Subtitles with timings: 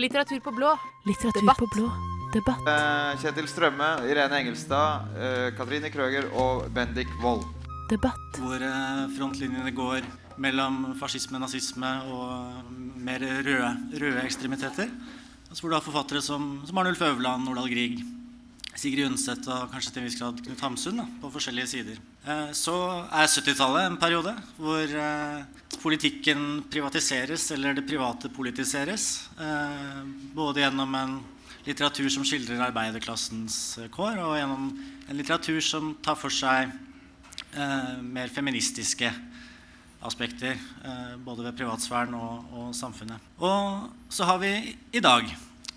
[0.00, 0.70] Litteratur på blå.
[1.06, 1.58] Litteratur Debatt.
[1.58, 1.90] på blå.
[2.32, 2.68] Debatt.
[2.68, 7.44] Eh, Kjetil Strømme, Irene Engelstad, eh, Katrine Krøger og Bendik Wold.
[7.90, 8.38] Debatt.
[8.38, 10.00] hvor eh, frontlinjene går
[10.38, 12.70] mellom fascisme, nazisme og
[13.02, 14.88] mer røde, røde ekstremiteter.
[15.50, 17.98] Altså hvor du har forfattere som, som Arnulf Øverland, Nordahl Grieg,
[18.78, 21.98] Sigrid Undset og kanskje til en viss grad Knut Hamsun da, på forskjellige sider.
[22.24, 22.74] Eh, Så
[23.10, 25.42] er 70-tallet en periode hvor eh,
[25.82, 29.26] politikken privatiseres, eller det private politiseres.
[29.40, 30.04] eh,
[30.36, 31.18] Både gjennom en
[31.66, 34.70] litteratur som skildrer arbeiderklassens kår, og gjennom
[35.08, 36.70] en litteratur som tar for seg
[37.50, 39.08] mer feministiske
[40.06, 40.54] aspekter,
[41.26, 43.18] både ved privatsfæren og, og samfunnet.
[43.42, 44.52] Og så har vi
[44.94, 45.26] i dag,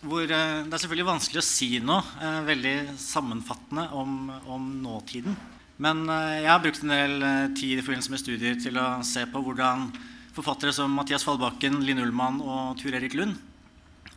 [0.03, 5.35] hvor eh, det er selvfølgelig vanskelig å si noe eh, veldig sammenfattende om, om nåtiden.
[5.83, 7.25] Men eh, jeg har brukt en del
[7.57, 9.87] tid i forbindelse med studier til å se på hvordan
[10.35, 13.39] forfattere som Mathias Fallbakken, Linn Ullmann og Tur Erik Lund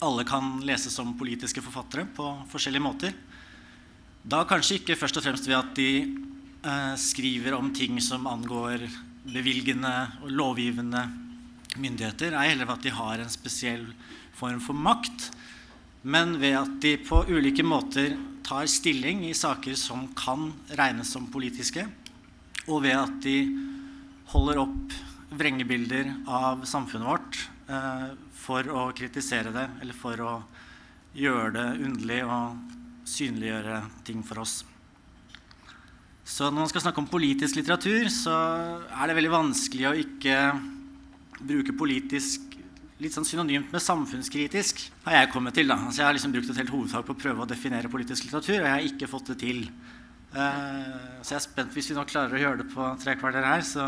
[0.04, 3.14] alle kan leses som politiske forfattere på forskjellige måter.
[4.26, 8.84] Da kanskje ikke først og fremst ved at de skriver om ting som angår
[9.30, 11.06] bevilgende og lovgivende
[11.80, 13.86] myndigheter, ei heller ved at de har en spesiell
[14.36, 15.30] form for makt,
[16.02, 18.16] men ved at de på ulike måter
[18.46, 21.86] tar stilling i saker som kan regnes som politiske,
[22.66, 23.38] og ved at de
[24.30, 24.94] holder opp
[25.36, 30.36] vrengebilder av samfunnet vårt eh, for å kritisere det, eller for å
[31.16, 34.60] gjøre det underlig og synliggjøre ting for oss.
[36.26, 38.34] Så når man skal snakke om politisk litteratur, så
[38.90, 40.38] er det veldig vanskelig å ikke
[41.38, 42.45] bruke politisk
[43.02, 45.68] litt sånn synonymt med samfunnskritisk, har jeg kommet til.
[45.68, 45.76] da.
[45.76, 48.62] Altså jeg har liksom brukt et helt hovedfag på å prøve å definere politisk litteratur,
[48.62, 49.66] og jeg har ikke fått det til.
[50.36, 53.44] Uh, så jeg er spent hvis vi nå klarer å gjøre det på tre kvarter
[53.46, 53.86] her, så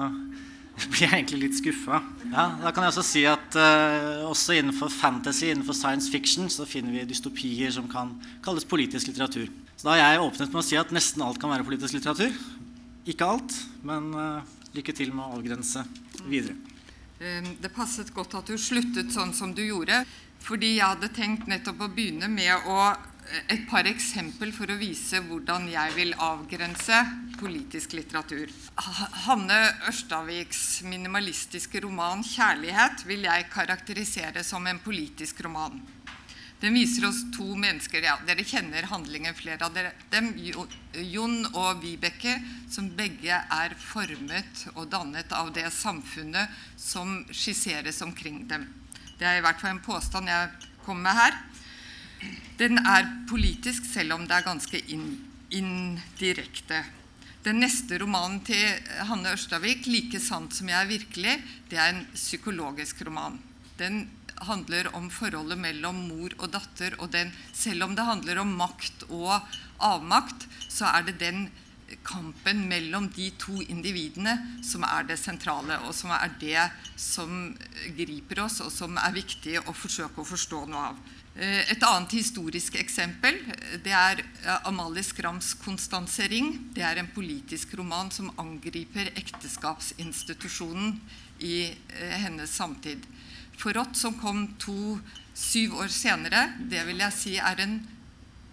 [0.93, 2.03] blir jeg egentlig litt skuffa.
[2.29, 6.69] Ja, da kan jeg også si at uh, også innenfor fantasy, innenfor science fiction, så
[6.69, 8.13] finner vi dystopier som kan
[8.45, 9.49] kalles politisk litteratur.
[9.79, 12.35] Så da har jeg åpnet med å si at nesten alt kan være politisk litteratur.
[13.09, 13.57] Ikke alt,
[13.89, 15.89] men uh, lykke til med å avgrense
[16.29, 16.59] videre.
[17.21, 20.05] Eh, Det passet godt at du sluttet sånn som du gjorde,
[20.39, 22.93] fordi jeg hadde tenkt nettopp å begynne med å,
[23.27, 27.01] eh, et par eksempel for å vise hvordan jeg vil avgrense
[27.41, 28.49] politisk litteratur.
[29.27, 35.83] Hanne Ørstaviks minimalistiske roman 'Kjærlighet' vil jeg karakterisere som en politisk roman.
[36.61, 38.03] Den viser oss to mennesker.
[38.03, 39.93] ja, Dere kjenner handlingen, flere av dere.
[40.11, 40.33] dem,
[40.93, 42.35] Jon og Vibeke,
[42.71, 48.67] som begge er formet og dannet av det samfunnet som skisseres omkring dem.
[49.19, 50.51] Det er i hvert fall en påstand jeg
[50.85, 51.39] kommer med her.
[52.59, 54.83] Den er politisk, selv om det er ganske
[55.55, 56.83] indirekte.
[57.45, 62.07] Den neste romanen til Hanne Ørstavik, 'Like sant som jeg er virkelig', det er en
[62.15, 63.39] psykologisk roman.
[63.79, 64.11] Den
[64.47, 69.09] handler om forholdet mellom mor og datter, og den, selv om det handler om makt
[69.09, 69.41] og
[69.79, 71.49] avmakt, så er det den
[72.05, 74.35] kampen mellom de to individene
[74.65, 76.67] som er det sentrale, og som er det
[77.01, 77.55] som
[77.97, 80.99] griper oss, og som er viktig å forsøke å forstå noe av.
[81.39, 83.37] Eh, Et annet historisk eksempel
[83.85, 86.75] det er eh, Amalie Skrams 'Konstanse Ring'.
[86.75, 91.01] Det er en politisk roman som angriper ekteskapsinstitusjonen
[91.39, 93.07] i eh, hennes samtid.
[93.59, 94.99] Forrådt, som kom to,
[95.35, 97.79] syv år senere, det vil jeg si er en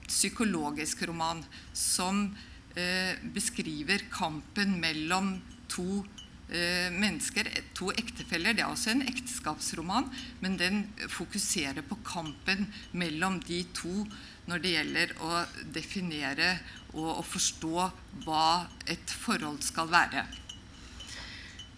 [0.06, 1.44] psykologisk roman
[1.78, 2.28] som
[2.74, 5.36] eh, beskriver kampen mellom
[5.70, 6.02] to
[6.50, 8.58] eh, mennesker, to ektefeller.
[8.58, 10.10] Det er også en ekteskapsroman,
[10.42, 12.66] men den fokuserer på kampen
[12.98, 14.08] mellom de to
[14.50, 15.44] når det gjelder å
[15.74, 16.50] definere
[16.96, 17.90] og å forstå
[18.26, 18.48] hva
[18.90, 20.26] et forhold skal være.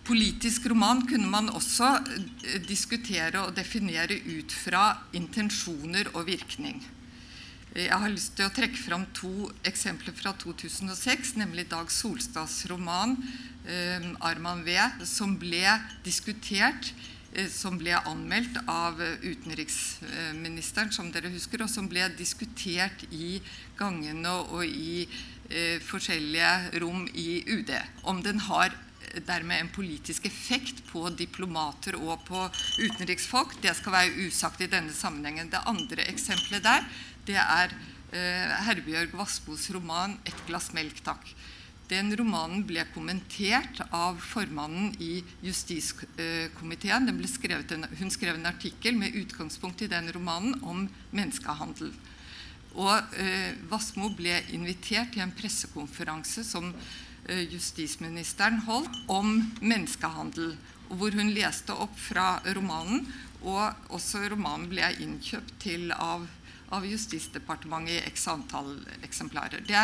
[0.08, 6.80] Politisk roman kunne man også eh, diskutere og definere ut fra intensjoner og virkning.
[7.76, 13.18] Jeg har lyst til å trekke fram to eksempler fra 2006, nemlig Dag Solstads roman
[13.68, 15.76] eh, 'Arman V', som ble
[16.08, 16.94] diskutert,
[17.36, 23.42] eh, som ble anmeldt av eh, utenriksministeren, som dere husker, og som ble diskutert i
[23.76, 25.04] gangene og i
[25.52, 27.76] eh, forskjellige rom i UD.
[28.08, 28.72] Om den har
[29.28, 32.46] dermed en politisk effekt på diplomater og på
[32.80, 33.58] utenriksfolk.
[33.64, 35.52] Det skal være usagt i denne sammenhengen.
[35.52, 36.88] Det andre eksempelet der,
[37.28, 37.76] det er
[38.12, 41.36] eh, Herbjørg Vassbos roman 'Et glass melk, takk'.
[41.88, 47.08] Den romanen ble kommentert av formannen i justiskomiteen.
[47.08, 51.94] En, hun skrev en artikkel med utgangspunkt i den romanen om menneskehandel.
[52.76, 56.74] Og eh, Vassmo ble invitert til en pressekonferanse som
[57.28, 60.56] justisministeren holdt om menneskehandel.
[60.88, 63.02] hvor hun leste opp fra romanen.
[63.44, 66.24] Og også romanen ble innkjøpt til av,
[66.72, 69.66] av Justisdepartementet i x antall eksemplarer.
[69.68, 69.84] Det,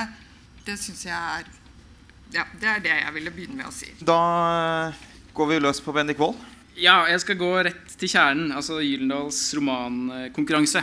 [0.66, 1.52] det syns jeg er
[2.34, 3.92] ja, Det er det jeg ville begynne med å si.
[4.00, 4.22] Da
[4.88, 5.04] eh,
[5.36, 6.40] går vi løs på Bendik Wold.
[6.80, 10.82] Ja, jeg skal gå rett til kjernen, altså Gyldendals romankonkurranse.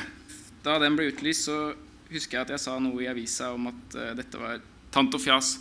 [0.63, 1.73] Da den ble utlyst, så
[2.13, 4.61] husker jeg at jeg sa noe i avisa om at uh, dette var
[4.95, 5.57] tant og fjas.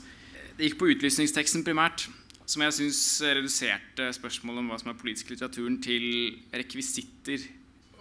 [0.59, 2.01] Det gikk på utlysningsteksten primært,
[2.44, 6.03] som jeg syns reduserte spørsmålet om hva som er politisk litteraturen, til
[6.51, 7.45] rekvisitter.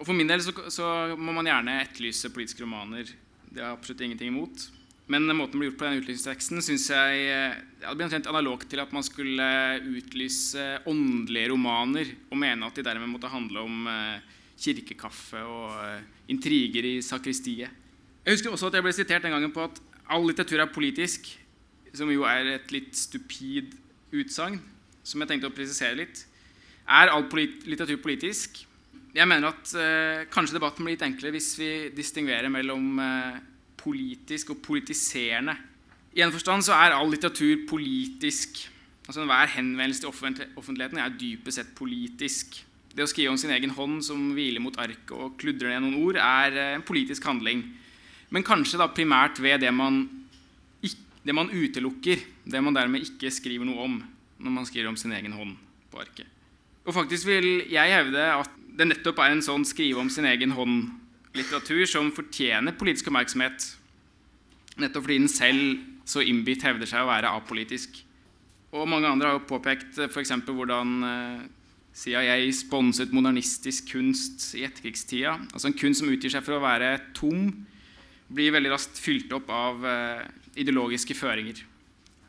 [0.01, 3.15] Og For min del så, så må man gjerne etterlyse politiske romaner.
[3.47, 4.67] Det har absolutt ingenting imot.
[5.07, 8.33] Men måten det ble gjort på den utlysningsteksten, syns jeg eh, ja, det ble omtrent
[8.35, 9.49] analogt til at man skulle
[9.95, 16.07] utlyse åndelige romaner og mene at de dermed måtte handle om eh, kirkekaffe og eh,
[16.35, 17.71] intriger i sakristiet.
[18.27, 19.79] Jeg husker også at jeg ble sitert den gangen på at
[20.11, 21.37] all litteratur er politisk,
[21.97, 23.75] som jo er et litt stupid
[24.17, 24.59] utsagn,
[25.07, 26.25] som jeg tenkte å presisere litt.
[26.89, 28.65] Er all polit litteratur politisk?
[29.17, 33.41] Jeg mener at eh, kanskje debatten blir litt enklere hvis vi distinguerer mellom eh,
[33.81, 35.57] politisk og politiserende.
[36.17, 38.63] I en forstand så er all litteratur politisk.
[39.07, 40.11] Altså Enhver henvendelse til
[40.61, 42.61] offentligheten er dypest sett politisk.
[42.93, 46.01] Det å skrive om sin egen hånd som hviler mot arket og kludrer ned noen
[46.03, 47.65] ord, er eh, en politisk handling.
[48.35, 50.03] Men kanskje da primært ved det man,
[51.29, 53.99] det man utelukker, det man dermed ikke skriver noe om
[54.39, 55.59] når man skriver om sin egen hånd
[55.93, 56.25] på arket.
[56.89, 60.55] Og faktisk vil jeg hevde at det nettopp er en sånn skrive om sin egen
[60.57, 60.87] hånd
[61.37, 63.67] litteratur som fortjener politisk oppmerksomhet,
[64.81, 68.01] nettopp fordi den selv så innbitt hevder seg å være apolitisk.
[68.73, 70.33] Og mange andre har jo påpekt eh, f.eks.
[70.47, 71.47] hvordan eh,
[71.99, 75.35] CIA sponset modernistisk kunst i etterkrigstida.
[75.53, 77.51] Altså En kunst som utgir seg for å være tom,
[78.29, 80.25] blir veldig raskt fylt opp av eh,
[80.59, 81.63] ideologiske føringer.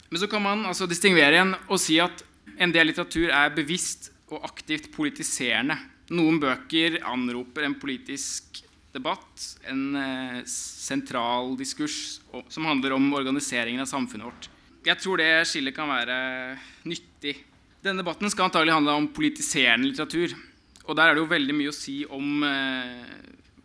[0.09, 2.23] Men så kan man altså distingvere igjen og si at
[2.59, 5.77] en del litteratur er bevisst og aktivt politiserende.
[6.13, 13.89] Noen bøker anroper en politisk debatt, en eh, sentral diskurs som handler om organiseringen av
[13.91, 14.49] samfunnet vårt.
[14.87, 16.17] Jeg tror det skillet kan være
[16.89, 17.35] nyttig.
[17.83, 20.33] Denne debatten skal antagelig handle om politiserende litteratur.
[20.89, 23.13] Og der er det jo veldig mye å si om eh,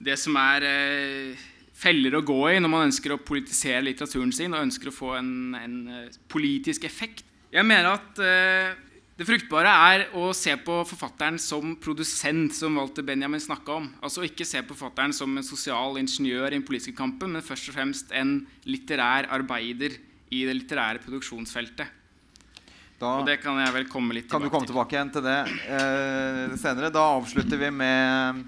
[0.05, 1.45] det som er eh,
[1.75, 5.15] feller å gå i når man ønsker å politisere litteraturen sin og ønsker å få
[5.19, 7.25] en, en eh, politisk effekt.
[7.55, 8.75] Jeg mener at eh,
[9.15, 13.91] det fruktbare er å se på forfatteren som produsent, som Walter Benjamin snakka om.
[14.03, 17.71] Altså ikke se på forfatteren som en sosial ingeniør i den politiske kampen, men først
[17.71, 19.95] og fremst en litterær arbeider
[20.35, 22.01] i det litterære produksjonsfeltet.
[22.99, 24.51] Da og det kan jeg vel komme litt tilbake til.
[24.51, 25.39] Kan du komme tilbake igjen til det
[25.77, 26.91] eh, senere?
[26.95, 28.45] Da avslutter vi med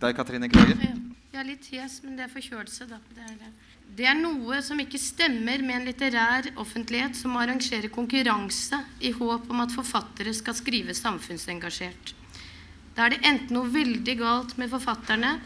[0.00, 1.00] deg, Katrine Krøger.
[1.30, 2.96] Jeg er litt hes, men det er forkjølelse, da.
[3.14, 3.50] Det er det.
[4.00, 9.46] Det er noe som ikke stemmer med en litterær offentlighet som arrangerer konkurranse i håp
[9.50, 12.14] om at forfattere skal skrive samfunnsengasjert.
[12.96, 15.36] Da er det enten noe veldig galt med forfatterne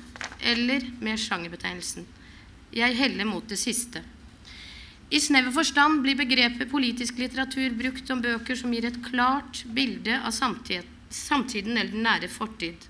[0.41, 2.09] eller med sjangerbetegnelsen.
[2.75, 4.01] Jeg heller mot det siste.
[5.13, 10.17] I snever forstand blir begrepet politisk litteratur brukt om bøker som gir et klart bilde
[10.17, 12.89] av samtiden eller den nære fortid.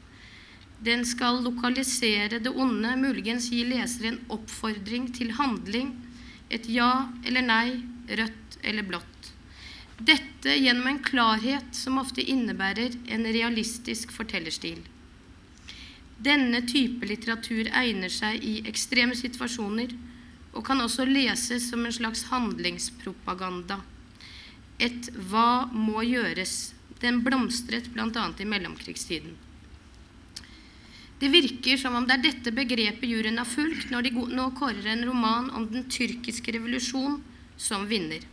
[0.85, 5.95] Den skal lokalisere det onde, muligens gi leser en oppfordring til handling,
[6.53, 7.69] et ja eller nei,
[8.09, 9.31] rødt eller blått.
[9.97, 14.83] Dette gjennom en klarhet som ofte innebærer en realistisk fortellerstil.
[16.25, 19.95] Denne type litteratur egner seg i ekstreme situasjoner
[20.55, 23.81] og kan også leses som en slags handlingspropaganda.
[24.79, 26.75] Et 'hva må gjøres'.
[27.01, 28.29] Den blomstret bl.a.
[28.39, 29.37] i mellomkrigstiden.
[31.21, 34.91] Det virker som om det er dette begrepet juryen har fulgt når de nå kårer
[34.93, 37.21] en roman om den tyrkiske revolusjon
[37.57, 38.25] som vinner.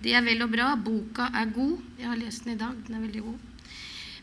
[0.00, 0.72] Det er vel og bra.
[0.80, 1.76] Boka er god.
[2.00, 2.76] Jeg har lest den i dag.
[2.86, 3.46] Den er veldig god.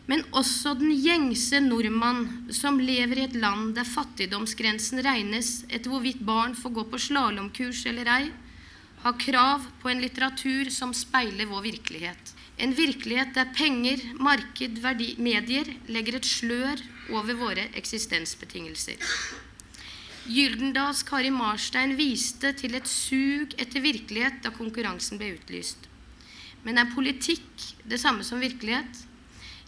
[0.08, 6.24] Men også den gjengse nordmann som lever i et land der fattigdomsgrensen regnes etter hvorvidt
[6.26, 8.30] barn får gå på slalåmkurs eller ei,
[9.04, 12.32] har krav på en litteratur som speiler vår virkelighet.
[12.58, 16.82] En virkelighet der penger, marked, verdi, medier legger et slør
[17.14, 18.98] over våre eksistensbetingelser.
[20.28, 25.86] Gyldendals Kari Marstein viste til et sug etter virkelighet da konkurransen ble utlyst.
[26.66, 29.06] Men er politikk det samme som virkelighet?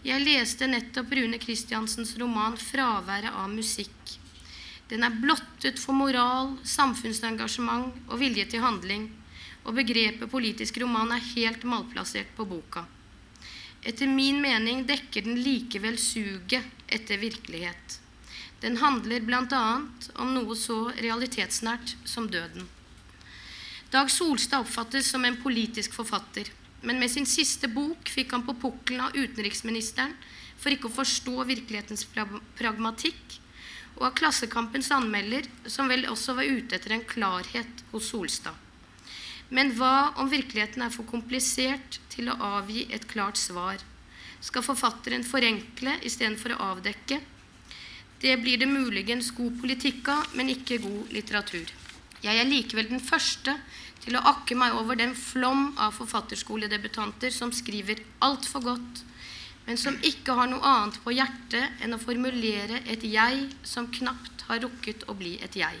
[0.04, 4.18] Jeg leste nettopp Rune Kristiansens roman 'Fraværet av musikk'.
[4.90, 9.10] Den er blottet for moral, samfunnsengasjement og vilje til handling,
[9.64, 12.86] og begrepet politisk roman er helt malplassert på boka.
[13.80, 18.00] Etter min mening dekker den likevel suget etter virkelighet.
[18.60, 19.64] Den handler bl.a.
[20.20, 22.68] om noe så realitetsnært som døden.
[23.90, 26.52] Dag Solstad oppfattes som en politisk forfatter.
[26.82, 30.14] Men med sin siste bok fikk han på pukkelen av utenriksministeren
[30.60, 32.06] for ikke å forstå virkelighetens
[32.58, 33.38] pragmatikk,
[33.96, 38.69] og av Klassekampens anmelder, som vel også var ute etter en klarhet hos Solstad.
[39.50, 43.82] Men hva om virkeligheten er for komplisert til å avgi et klart svar?
[44.40, 47.18] Skal forfatteren forenkle istedenfor å avdekke?
[48.20, 51.66] Det blir det muligens god politikk av, men ikke god litteratur.
[52.20, 53.56] Jeg er likevel den første
[54.04, 59.04] til å akke meg over den flom av forfatterskoledebutanter som skriver altfor godt,
[59.66, 64.46] men som ikke har noe annet på hjertet enn å formulere et jeg som knapt
[64.48, 65.80] har rukket å bli et jeg.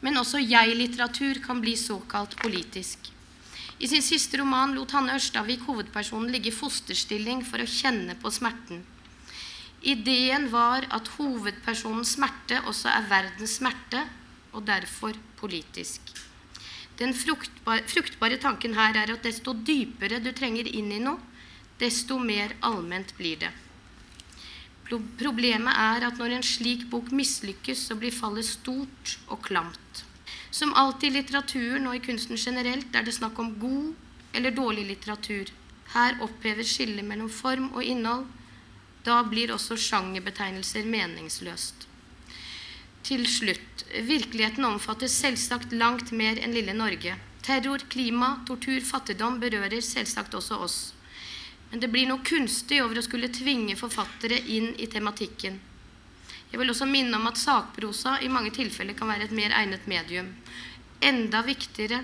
[0.00, 3.10] Men også jeg-litteratur kan bli såkalt politisk.
[3.78, 8.30] I sin siste roman lot Hanne Ørstavik hovedpersonen ligge i fosterstilling for å kjenne på
[8.34, 8.82] smerten.
[9.86, 14.02] Ideen var at hovedpersonens smerte også er verdens smerte,
[14.52, 16.02] og derfor politisk.
[16.98, 21.20] Den fruktbare, fruktbare tanken her er at desto dypere du trenger inn i noe,
[21.78, 23.52] desto mer allment blir det.
[24.88, 29.87] Problemet er at når en slik bok mislykkes, så blir fallet stort og klamt.
[30.50, 34.86] Som alltid i litteraturen og i kunsten generelt er det snakk om god eller dårlig
[34.88, 35.52] litteratur.
[35.92, 38.26] Her oppheves skillet mellom form og innhold.
[39.04, 41.86] Da blir også sjangerbetegnelser meningsløst.
[43.08, 43.86] Til slutt.
[44.04, 47.14] Virkeligheten omfatter selvsagt langt mer enn lille Norge.
[47.44, 50.78] Terror, klima, tortur, fattigdom berører selvsagt også oss.
[51.70, 55.56] Men det blir noe kunstig over å skulle tvinge forfattere inn i tematikken.
[56.48, 59.84] Jeg vil også minne om at sakprosa i mange tilfeller kan være et mer egnet
[59.90, 60.30] medium.
[61.04, 62.00] Enda viktigere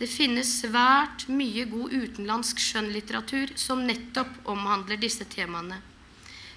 [0.00, 5.76] det finnes svært mye god utenlandsk skjønnlitteratur som nettopp omhandler disse temaene.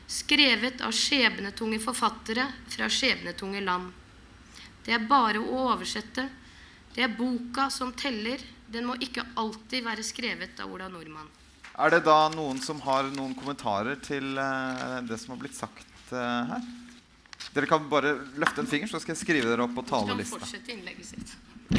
[0.08, 3.92] Skrevet av skjebnetunge forfattere fra skjebnetunge land.
[4.86, 6.30] Det er bare å oversette.
[6.96, 8.40] Det er boka som teller.
[8.72, 11.28] Den må ikke alltid være skrevet av Ola Nordmann.
[11.84, 15.93] Er det da noen som har noen kommentarer til uh, det som har blitt sagt
[16.20, 16.68] her?
[17.54, 20.38] Dere kan bare løfte en finger, så skal jeg skrive dere opp på talerlista.
[20.38, 21.34] Du kan fortsette innlegget sitt.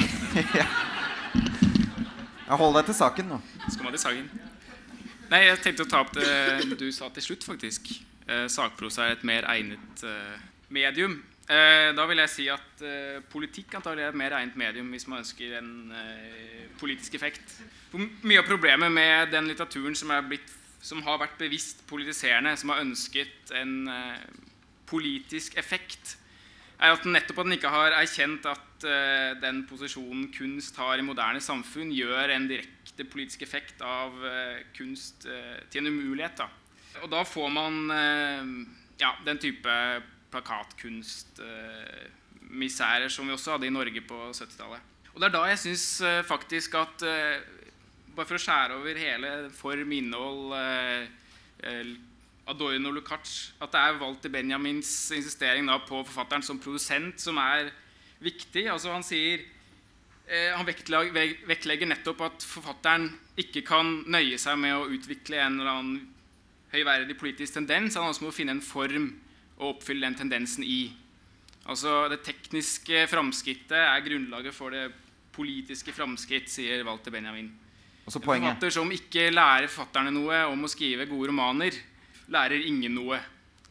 [0.61, 0.67] ja.
[2.45, 3.39] Jeg holder deg til saken nå.
[3.69, 4.27] Skal man til saken?
[5.31, 7.89] Nei, jeg tenkte å ta opp det du sa til slutt, faktisk.
[8.29, 11.17] Eh, sakprosa er et mer egnet eh, medium.
[11.45, 15.05] Eh, da vil jeg si at eh, politikk antagelig er et mer egnet medium hvis
[15.11, 17.59] man ønsker en eh, politisk effekt.
[17.95, 22.69] Mye av problemet med den litteraturen som, er blitt, som, har vært bevisst politiserende, som
[22.75, 24.27] har ønsket en eh,
[24.91, 26.19] politisk effekt,
[26.75, 30.99] er at den nettopp at den ikke har erkjent at uh, den posisjonen kunst har
[30.99, 35.27] i moderne samfunn, gjør en direkte politisk effekt av uh, kunst
[35.71, 36.37] til en umulighet.
[36.43, 36.49] Da.
[37.07, 37.75] Og da får man
[39.01, 39.71] ja, den type
[40.35, 44.81] plakatkunstmisærer som vi også hadde i Norge på 70-tallet.
[45.15, 46.99] Og det er da jeg syns faktisk at
[48.15, 50.55] bare for å skjære over hele form, innhold,
[52.45, 57.71] Adorno Lukács at det er Walter Benjamins insistering på forfatteren som produsent som er
[58.21, 58.67] viktig.
[58.69, 59.41] Altså Han sier
[60.29, 63.09] eh, han vektlegger nettopp at forfatteren
[63.41, 66.03] ikke kan nøye seg med å utvikle en eller annen
[66.75, 67.97] høyverdig politisk tendens.
[67.97, 69.09] Han også må finne en form
[69.57, 70.93] å oppfylle den tendensen i.
[71.65, 74.91] Altså Det tekniske framskrittet er grunnlaget for det
[75.35, 77.49] politiske framskritt, sier Walter Benjamin.
[78.05, 81.77] Også en forfatter som ikke lærer fatterne noe om å skrive gode romaner,
[82.29, 83.21] lærer ingen noe.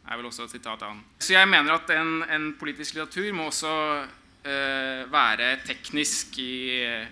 [0.04, 1.02] er vel også et sitat av han.
[1.22, 3.70] Så jeg mener at en, en politisk litteratur må også
[4.04, 7.06] uh, være teknisk i uh,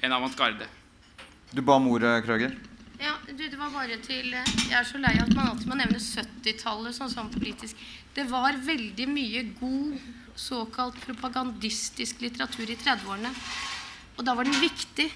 [0.00, 0.68] en avantgarde.
[1.52, 2.54] Du ba om ordet, Krøger.
[3.00, 5.98] Ja, du, det var bare til Jeg er så lei at man alltid må nevne
[5.98, 7.76] 70-tallet sånn som politisk.
[8.14, 9.98] Det var veldig mye god
[10.40, 13.32] såkalt propagandistisk litteratur i 30-årene.
[14.18, 15.08] Og da var den viktig.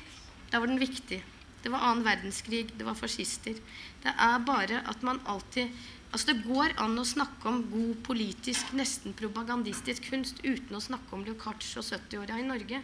[0.55, 1.19] Da var den viktig.
[1.63, 3.57] Det var annen verdenskrig, det var fascister.
[4.05, 5.69] Det er bare at man alltid
[6.15, 11.11] Altså Det går an å snakke om god politisk, nesten propagandistisk kunst uten å snakke
[11.17, 12.79] om Lukács og 70-åra i Norge.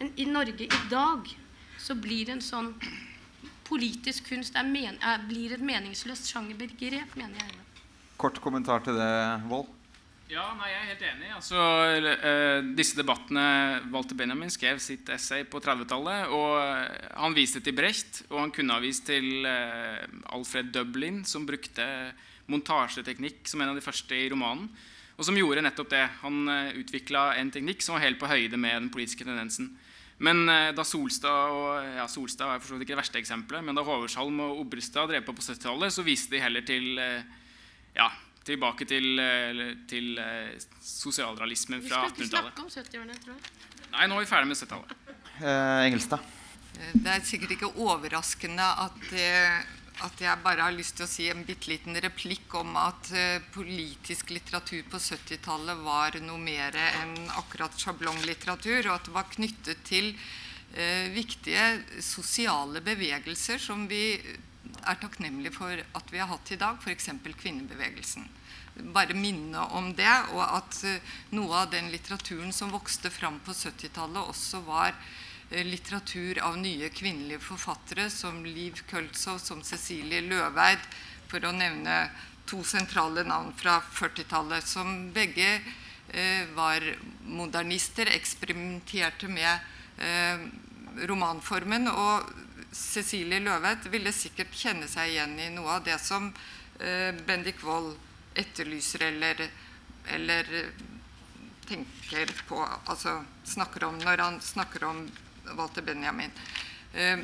[0.00, 1.30] Men i Norge i dag
[1.78, 2.72] så blir en sånn
[3.70, 7.62] politisk kunst men, er, blir et meningsløst sjangerbegrep, mener jeg.
[8.18, 9.12] Kort kommentar til det,
[9.46, 9.75] Wold?
[10.26, 11.28] Ja, nei, Jeg er helt enig.
[11.36, 11.60] Altså,
[12.02, 13.42] uh, disse debattene
[13.92, 16.32] Walter Benjamin skrev sitt essay på 30-tallet.
[16.34, 20.02] og uh, Han viste til Brecht, og han kunne ha vist til uh,
[20.34, 21.86] Alfred Dublin, som brukte
[22.50, 24.66] montasjeteknikk som en av de første i romanen.
[25.14, 26.02] Og som gjorde nettopp det.
[26.24, 29.76] Han uh, utvikla en teknikk som var helt på høyde med den politiske tendensen.
[30.18, 34.38] Men da Solstad og ja, Solstad er for ikke det verste eksempelet, men da Hoversholm
[34.46, 38.06] og Obrestad drev på på 70-tallet, så viste de heller til ja,
[38.46, 42.18] tilbake til, eh, til eh, sosialrealismen fra 1800-tallet.
[42.18, 43.90] Vi skal ikke snakke om 70-årene, tror jeg.
[43.96, 44.94] Nei, nå er vi ferdig med 70-tallet.
[45.40, 46.20] Eh, Engelstad.
[46.78, 49.04] Eh, Det er sikkert ikke overraskende at,
[50.06, 53.08] at jeg bare har lyst til å si en bitte liten replikk om at
[53.54, 59.80] politisk litteratur på 70-tallet var noe mer enn akkurat sjablonglitteratur, og at det var knyttet
[59.88, 60.12] til
[60.76, 64.20] eh, viktige sosiale bevegelser som vi
[64.86, 67.10] er takknemlige for at vi har hatt i dag, f.eks.
[67.42, 68.26] kvinnebevegelsen.
[68.94, 73.54] Bare minne om det, og at eh, noe av den litteraturen som vokste fram på
[73.56, 80.82] 70-tallet, også var eh, litteratur av nye kvinnelige forfattere som Liv Køltzow, som Cecilie Løveid,
[81.30, 82.06] for å nevne
[82.46, 85.48] to sentrale navn fra 40-tallet, som begge
[86.12, 86.84] eh, var
[87.26, 89.58] modernister, eksperimenterte med
[89.98, 90.46] eh,
[91.08, 91.88] romanformen.
[91.90, 96.28] Og Cecilie Løvedt ville sikkert kjenne seg igjen i noe av det som
[96.80, 97.94] eh, Bendik Wold
[98.36, 99.40] etterlyser eller,
[100.12, 100.50] eller
[101.66, 105.04] tenker på Altså snakker om når han snakker om
[105.56, 106.32] Walter Benjamin.
[106.94, 107.22] Eh,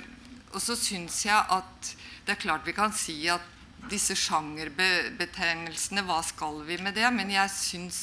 [0.53, 1.93] og så syns jeg at
[2.27, 3.45] det er klart vi kan si at
[3.91, 7.09] disse sjangerbetegnelsene, hva skal vi med det?
[7.15, 8.03] Men jeg syns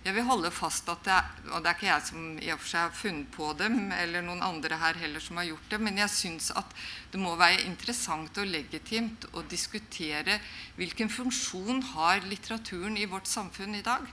[0.00, 2.60] jeg vil holde fast at det er, og det er ikke jeg som i og
[2.62, 5.78] for seg har funnet på dem, eller noen andre her heller som har gjort det,
[5.84, 6.70] men jeg syns at
[7.12, 10.38] det må være interessant og legitimt å diskutere
[10.78, 14.06] hvilken funksjon har litteraturen i vårt samfunn i dag.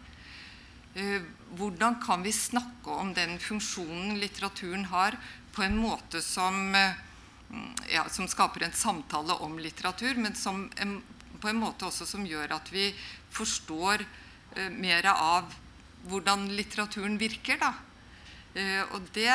[0.98, 1.24] Eh,
[1.56, 5.16] Hvordan kan vi snakke om den funksjonen litteraturen har,
[5.56, 6.98] på en måte som, eh,
[7.94, 10.68] ja, som skaper en samtale om litteratur, men som,
[11.40, 12.92] på en måte også som gjør at vi
[13.32, 15.56] forstår eh, mer av
[16.10, 17.60] hvordan litteraturen virker.
[17.62, 17.74] Da.
[18.58, 19.32] Eh, og det,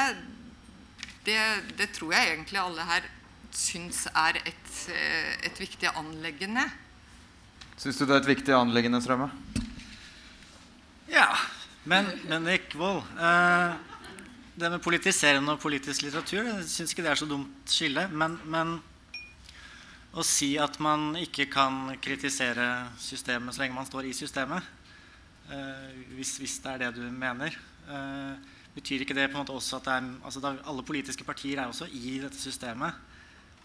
[1.27, 1.41] det,
[1.79, 3.09] det tror jeg egentlig alle her
[3.53, 6.65] syns er et, eh, et viktig anleggende.
[7.77, 9.29] Syns du det er et viktig anleggende, Strømme?
[11.13, 11.29] Ja,
[11.85, 13.73] men, men Ekvold eh,
[14.55, 18.07] Det med politiserende og politisk litteratur Jeg syns ikke det er så dumt skille.
[18.13, 18.77] Men, men
[20.13, 22.69] å si at man ikke kan kritisere
[23.01, 24.65] systemet så lenge man står i systemet,
[26.17, 27.57] hvis, hvis det er det du mener,
[27.89, 31.69] eh, betyr ikke det på en måte også at er, altså alle politiske partier er
[31.69, 32.95] også i dette systemet.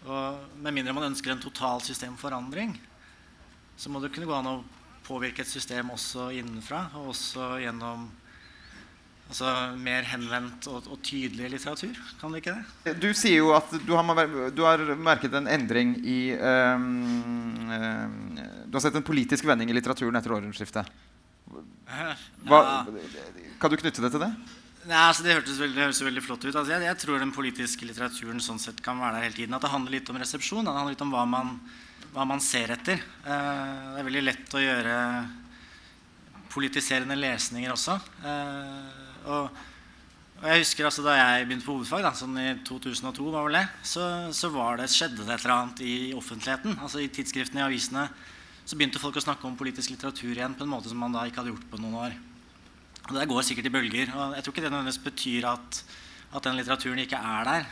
[0.06, 2.76] Og med mindre man ønsker en total systemforandring,
[3.78, 4.64] så må det kunne gå an å
[5.06, 8.08] påvirke et system også innenfra, og også gjennom
[9.30, 11.96] altså, mer henvendt og, og tydelig litteratur.
[12.20, 12.96] Kan det ikke det?
[13.00, 16.88] Du sier jo at du har, du har merket en endring i um,
[17.72, 18.18] um,
[18.68, 20.90] Du har sett en politisk vending i litteraturen etter århundreskiftet.
[22.48, 22.62] Hva,
[23.60, 24.32] kan du knytte det til det?
[24.88, 26.54] Nei, altså Det hørtes veldig, det høres veldig flott ut.
[26.54, 29.56] Altså, jeg, jeg tror den politiske litteraturen sånn sett kan være der hele tiden.
[29.56, 30.64] At det handler litt om resepsjon.
[30.64, 31.56] Det handler litt om hva man,
[32.14, 33.02] hva man ser etter.
[33.24, 34.94] Uh, det er veldig lett å gjøre
[36.54, 37.98] politiserende lesninger også.
[38.24, 39.60] Uh, og,
[40.38, 43.60] og jeg husker altså Da jeg begynte på hovedfag, da, sånn i 2002, var vel
[43.60, 46.78] det, så, så var det, skjedde det et eller annet i offentligheten.
[46.78, 48.08] altså I tidsskriftene, i avisene,
[48.68, 51.24] så begynte folk å snakke om politisk litteratur igjen på en måte som man da
[51.28, 52.16] ikke hadde gjort på noen år.
[53.08, 54.10] Og Det går sikkert i bølger.
[54.12, 55.78] og Jeg tror ikke det nødvendigvis betyr at,
[56.36, 57.70] at den litteraturen ikke er der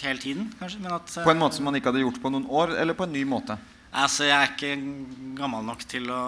[0.00, 0.48] hele tiden.
[0.58, 1.18] kanskje, men at...
[1.20, 3.26] På en måte som man ikke hadde gjort på noen år, eller på en ny
[3.28, 3.58] måte?
[3.92, 4.72] Altså, Jeg er ikke
[5.36, 6.22] gammel nok til å,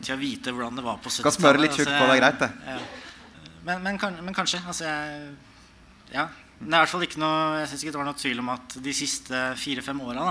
[0.00, 1.36] til å vite hvordan det var på 70-tallet.
[1.36, 2.50] Skal smøre litt tjukt altså, på, det er greit, det.
[2.72, 3.52] Ja.
[3.68, 4.62] Men, men, kan, men kanskje.
[4.64, 5.36] Altså, jeg,
[6.16, 6.26] ja.
[6.56, 8.50] Det er i hvert fall ikke noe, jeg synes ikke det var noe tvil om
[8.54, 10.26] at de siste fire-fem åra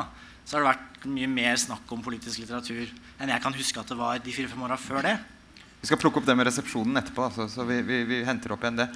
[0.52, 2.90] så har det vært mye mer snakk om politisk litteratur
[3.24, 5.14] enn jeg kan huske at det var de fire-fem åra før det.
[5.80, 8.66] Vi skal plukke opp det med resepsjonen etterpå, altså, så vi, vi, vi henter opp
[8.66, 8.90] igjen det.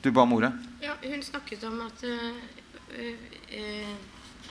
[0.00, 0.48] Du ba om ordet.
[0.80, 3.10] Ja, hun snakket om at, øh,
[3.58, 3.90] øh,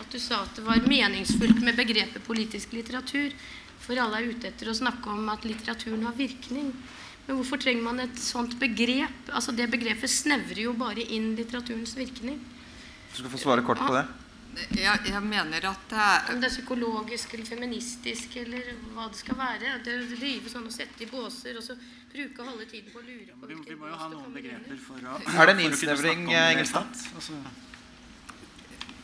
[0.04, 3.34] at du sa at det var meningsfullt med begrepet politisk litteratur.
[3.82, 6.70] For alle er ute etter å snakke om at litteraturen har virkning.
[7.26, 9.34] Men hvorfor trenger man et sånt begrep?
[9.34, 12.38] Altså Det begrepet snevrer jo bare inn litteraturens virkning.
[13.10, 14.06] Du skal få svare kort på det.
[14.76, 19.20] Jeg, jeg mener at det er Om det er psykologisk eller feministisk eller hva det
[19.20, 19.76] skal være.
[19.86, 21.76] Det å drive sånn og sette i båser og så
[22.16, 25.10] bruke halve tiden på å lure på Vi, vi må jo ha noen begreper for
[25.12, 27.04] å Er det en innsnevring, Engelstad?
[27.16, 27.40] Altså,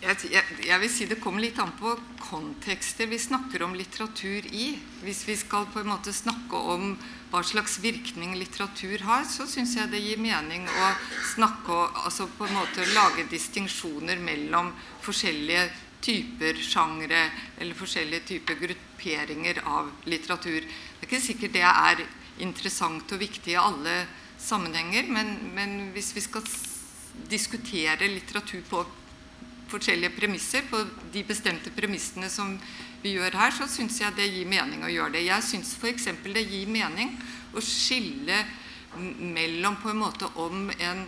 [0.01, 4.47] jeg, jeg, jeg vil si Det kommer litt an på kontekster vi snakker om litteratur
[4.49, 4.71] i.
[5.05, 6.95] Hvis vi skal på en måte snakke om
[7.31, 10.89] hva slags virkning litteratur har, så syns jeg det gir mening å
[11.35, 14.73] snakke altså på en måte lage distinksjoner mellom
[15.05, 15.69] forskjellige
[16.01, 17.27] typer sjangre
[17.61, 20.65] eller forskjellige typer grupperinger av litteratur.
[20.65, 22.03] Det er ikke sikkert det er
[22.41, 24.01] interessant og viktig i alle
[24.41, 26.43] sammenhenger, men, men hvis vi skal
[27.29, 28.81] diskutere litteratur på
[29.71, 32.55] forskjellige premisser, på de bestemte premissene som
[33.01, 35.25] vi gjør her, så syns jeg det gir mening å gjøre det.
[35.25, 36.09] Jeg syns f.eks.
[36.27, 37.15] det gir mening
[37.55, 38.43] å skille
[38.97, 41.05] mellom på en måte om en,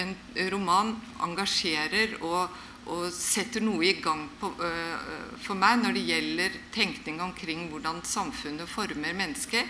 [0.00, 0.14] en
[0.52, 2.48] roman engasjerer og,
[2.88, 8.00] og setter noe i gang på, øh, for meg når det gjelder tenkning omkring hvordan
[8.08, 9.68] samfunnet former mennesker,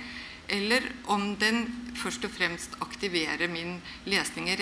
[0.49, 1.65] eller om den
[1.99, 4.59] først og fremst aktiverer min lesning i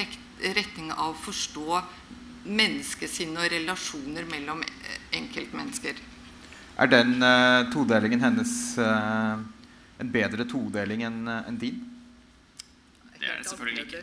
[0.56, 1.82] retning av å forstå
[2.44, 6.00] menneskesinn og relasjoner mellom eh, enkeltmennesker.
[6.74, 8.52] Er den uh, todelingen hennes
[8.82, 9.38] uh,
[10.02, 11.78] en bedre todeling enn en din?
[13.14, 14.02] Det er det selvfølgelig ikke.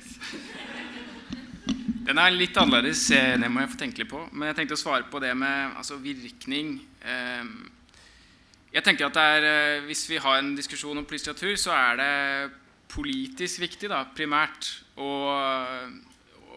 [2.08, 4.24] Den er litt annerledes, det må jeg få tenke litt på.
[4.32, 6.80] Men jeg tenkte å svare på det med altså, virkning.
[7.06, 7.52] Ehm,
[8.74, 9.46] jeg tenker at er,
[9.86, 12.16] Hvis vi har en diskusjon om politisk litteratur, så er det
[12.92, 15.12] politisk viktig da, primært å,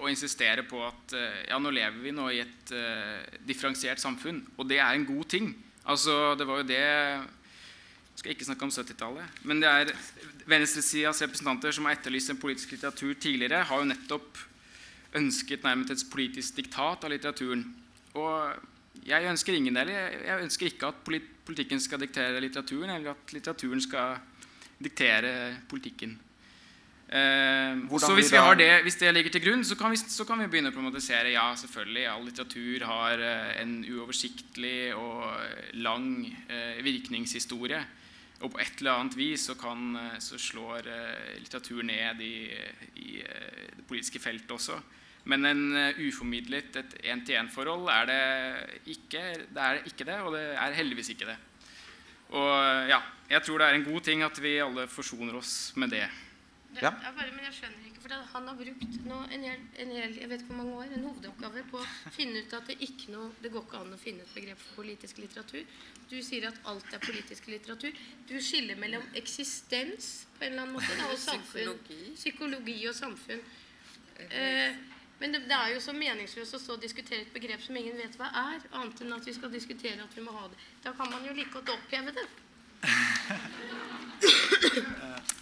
[0.01, 4.43] å, insistere på at eh, ja, nå lever vi nå i et uh, differensiert samfunn,
[4.59, 5.53] og det er en god ting.
[5.85, 9.39] Altså, det var jo det Jeg skal ikke snakke om 70-tallet.
[9.43, 9.95] Men det er
[10.49, 14.39] venstresidas representanter som har etterlyst en politisk litteratur tidligere, har jo nettopp
[15.19, 17.65] ønsket nærmest et politisk diktat av litteraturen.
[18.15, 19.91] Og jeg ønsker ingen del.
[19.91, 24.19] Jeg ønsker ikke at politikken skal diktere litteraturen, eller at litteraturen skal
[24.83, 26.17] diktere politikken.
[27.09, 30.49] Eh, så hvis, det, hvis, det, ligger til grunn, så kan vi, så kan vi
[30.51, 31.35] begynne å problematisere.
[31.35, 36.09] Ja, selvfølgelig, all litteratur har eh, en uoversiktlig og lang
[36.49, 37.85] eh, virkningshistorie.
[38.43, 42.35] Og på et eller annet vis så, kan, eh, så slår eh, litteratur ned i,
[43.01, 44.81] i eh, det politiske feltet også.
[45.25, 49.23] Men en uh, uformidlet, et én-til-én-forhold er det ikke.
[49.57, 51.37] Det er ikke det, og det er heldigvis ikke det.
[52.37, 52.99] Og ja,
[53.31, 56.05] jeg tror det er en god ting at vi alle forsoner oss med det.
[56.75, 56.91] Det ja.
[56.91, 60.29] bare, men jeg skjønner ikke, for Han har brukt nå en hel, en hel, jeg
[60.31, 63.29] vet ikke hvor mange år, en hovedoppgave på å finne ut at det ikke noe,
[63.43, 65.65] det går ikke an å finne et begrep for politisk litteratur.
[66.11, 67.93] Du sier at alt er politisk litteratur.
[68.29, 71.63] Du skiller mellom eksistens på en eller annen måte da, og samfunn.
[71.63, 72.03] Psykologi.
[72.19, 73.43] Psykologi og samfunn.
[74.25, 74.71] Eh,
[75.23, 78.19] men det, det, er jo så meningsløst å så diskutere et begrep som ingen vet
[78.19, 80.59] hva er, annet enn at vi skal diskutere at vi må ha det.
[80.83, 82.27] Da kan man jo like godt oppheve det.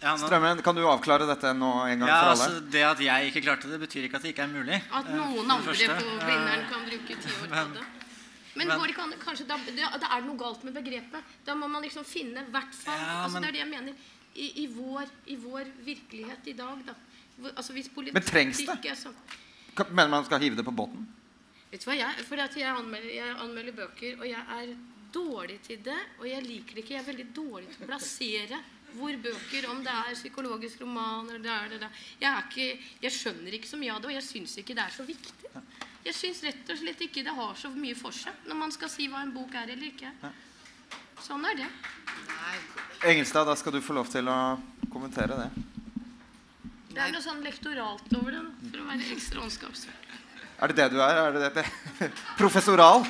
[0.00, 2.44] Ja, Strømmen, kan du avklare dette nå en gang ja, for alle?
[2.46, 4.78] Altså, det at jeg ikke klarte det, betyr ikke at det ikke er mulig.
[4.96, 7.84] At eh, noen andre på vinneren kan bruke ti år på det.
[8.56, 11.36] Men, men kan, kanskje da, det, det, er noe galt med begrepet.
[11.44, 14.08] Da må man liksom finne hvert fall ja, altså, Det er det jeg mener.
[14.30, 16.96] I, i, vår, I, vår, virkelighet i dag, da.
[17.52, 18.96] Altså, Men trengs det?
[18.96, 19.12] Så...
[19.90, 21.04] Mener man skal hive det på båten?
[21.70, 24.74] Vet du hva, jeg, fordi jeg anmelder, jeg anmelder bøker, og jeg er
[25.12, 26.00] dårlig til det.
[26.18, 26.96] Og jeg liker det ikke.
[26.96, 28.60] Jeg er veldig dårlig til å plassere
[28.96, 32.04] hvor bøker, om det er psykologisk roman eller det er det der.
[32.20, 34.94] Jeg, ikke, jeg skjønner ikke så mye av det, og jeg syns ikke det er
[34.94, 35.64] så viktig.
[36.04, 38.88] Jeg syns rett og slett ikke det har så mye for seg når man skal
[38.92, 40.12] si hva en bok er eller ikke.
[41.20, 41.68] Sånn er det.
[43.10, 44.38] Engelstad, da skal du få lov til å
[44.92, 45.50] kommentere det.
[46.90, 48.40] Det er noe sånn lektoralt over det,
[48.72, 50.16] for å være ekstra åndskapsfull.
[50.60, 51.18] Er det det du er?
[51.22, 51.66] er det det?
[52.40, 53.04] Professoral?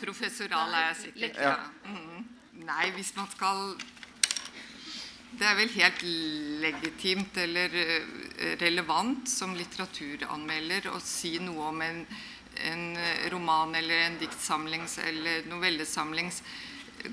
[0.00, 1.40] Professoral er jeg sikkert.
[1.40, 1.56] Ja.
[1.88, 2.22] Mm.
[2.64, 3.74] Nei, hvis man skal
[5.34, 6.04] Det er vel helt
[6.62, 12.04] legitimt eller eh, relevant som litteraturanmelder å si noe om en,
[12.70, 12.84] en
[13.32, 16.42] roman eller en diktsamlings eller novellesamlings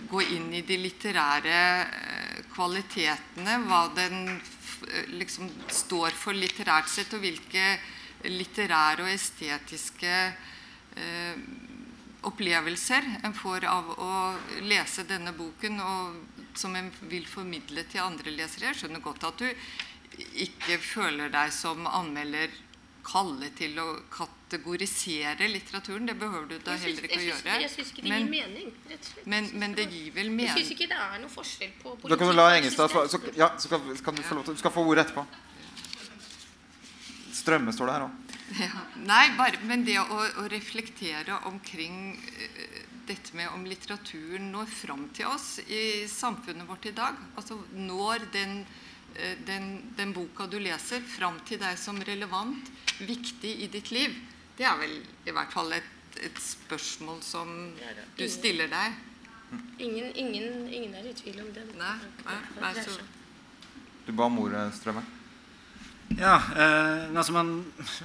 [0.08, 4.22] Gå inn i de litterære eh, kvalitetene, hva den
[4.88, 7.66] Eh, liksom står for litterært sett, og hvilke
[8.30, 10.14] litterære og estetiske
[10.98, 11.44] eh,
[12.26, 14.16] opplevelser en får av å
[14.66, 18.72] lese denne boken, og som en vil formidle til andre lesere.
[18.72, 19.48] Jeg skjønner godt at du
[20.44, 22.52] ikke føler deg som anmelder
[23.06, 26.08] kalle til å kategorisere litteraturen.
[26.10, 27.56] Det behøver du da heller ikke å gjøre.
[27.64, 28.74] Jeg syns ikke det men, gir mening.
[28.90, 29.30] rett og slett.
[29.34, 30.52] Men, men det gir vel mening.
[30.52, 33.22] Jeg syns ikke det er noe forskjell på politikk Da kan du la Engestad så,
[33.38, 35.26] ja, så kan, kan du, få lov til, du skal få ordet etterpå.
[37.42, 38.38] Strømme står det her òg.
[38.60, 38.86] Ja.
[39.08, 45.08] Nei, bare, men det å, å reflektere omkring uh, dette med om litteraturen når fram
[45.16, 47.18] til oss i samfunnet vårt i dag.
[47.36, 48.62] Altså når den
[49.16, 52.70] Eh, den, den, boka du leser, fram til deg som relevant,
[53.04, 54.14] viktig i ditt liv,
[54.58, 54.94] det er vel
[55.28, 55.90] i hvert fall et,
[56.24, 57.50] et spørsmål som
[58.18, 59.00] du stiller deg.
[59.84, 61.66] Ingen, ingen, ingen, er i tvil om det.
[61.76, 63.02] Nei, nei, nei så.
[64.08, 65.04] Du ba om ordet, Strømme.
[66.20, 67.50] Ja, eh, altså man,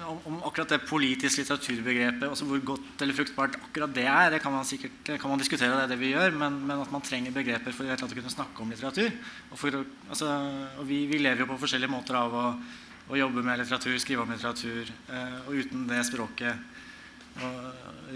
[0.07, 4.40] om, om, akkurat det politiske litteraturbegrepet, også hvor godt eller fruktbart akkurat det er, det
[4.45, 7.05] kan man sikkert kan man diskutere, det er det vi gjør, men, men at man
[7.05, 9.11] trenger begreper for å kunne snakke om litteratur.
[9.51, 10.31] Og, for, altså,
[10.79, 12.47] og vi, vi, lever jo på forskjellige måter av å,
[13.11, 14.92] å jobbe med litteratur, skrive om litteratur.
[15.11, 17.61] Eh, og uten det språket og,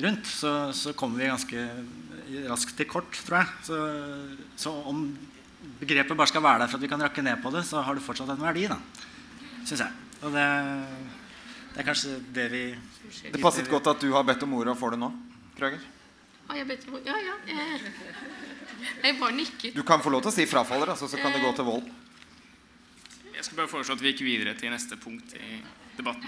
[0.00, 1.68] rundt, så, så, kommer vi ganske
[2.46, 3.55] raskt til kort, tror jeg.
[3.66, 3.83] Så,
[4.68, 5.09] så om
[5.81, 7.96] begrepet bare skal være der for at vi kan rakke ned på det, så har
[7.96, 8.68] det fortsatt en verdi.
[8.70, 8.79] da
[9.70, 9.92] syns jeg.
[10.20, 10.46] Og det,
[11.70, 12.62] Det er kanskje det vi
[13.30, 15.11] Det passet godt at du har bedt om ordet og får det nå.
[15.56, 15.80] Krøger.
[16.48, 17.06] Har jeg bedt om ordet?
[17.06, 17.37] Ja, ja.
[17.46, 17.92] Jeg,
[19.04, 19.74] jeg bare nikker.
[19.76, 21.87] Du kan få lov til å si frafaller, altså, så kan det gå til vold.
[23.37, 25.61] Jeg skal bare foreslå at vi gikk videre til neste punkt i
[25.96, 26.26] debatten.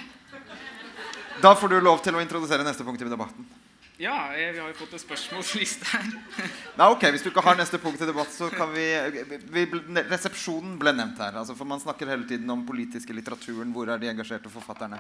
[1.42, 3.48] Da får du lov til å introdusere neste punkt i debatten.
[4.02, 6.06] Ja, eh, vi har jo fått en spørsmålsliste her.
[6.78, 8.86] Nei, ok, Hvis du ikke har neste punkt i debatt, så kan vi,
[9.54, 9.62] vi
[10.10, 11.38] Resepsjonen ble nevnt her.
[11.38, 13.70] Altså, for Man snakker hele tiden om politiske litteraturen.
[13.70, 14.98] Hvor er de engasjerte forfatterne?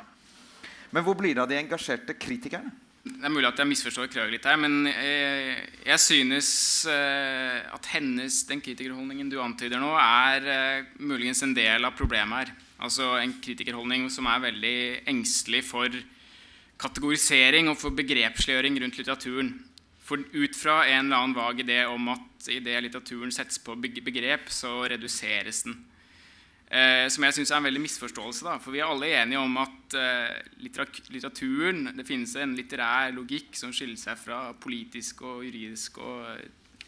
[0.94, 2.70] Men hvor blir det av de engasjerte kritikerne?
[3.02, 5.56] Det er mulig at jeg misforstår Krøger litt her, men jeg,
[5.88, 6.48] jeg synes
[6.86, 12.44] eh, at hennes, den kritikerholdningen du antyder nå, er eh, muligens en del av problemet
[12.44, 12.54] her.
[12.86, 14.76] Altså en kritikerholdning som er veldig
[15.10, 15.90] engstelig for
[16.82, 19.54] kategorisering og for begrepsliggjøring rundt litteraturen.
[20.02, 24.50] For ut fra en eller annen vag idé om at idet litteraturen settes på begrep,
[24.50, 25.78] så reduseres den.
[26.72, 28.46] Eh, som jeg syns er en veldig misforståelse.
[28.48, 28.56] Da.
[28.62, 33.74] For vi er alle enige om at eh, litteraturen Det finnes en litterær logikk som
[33.76, 36.24] skiller seg fra politisk og juridisk og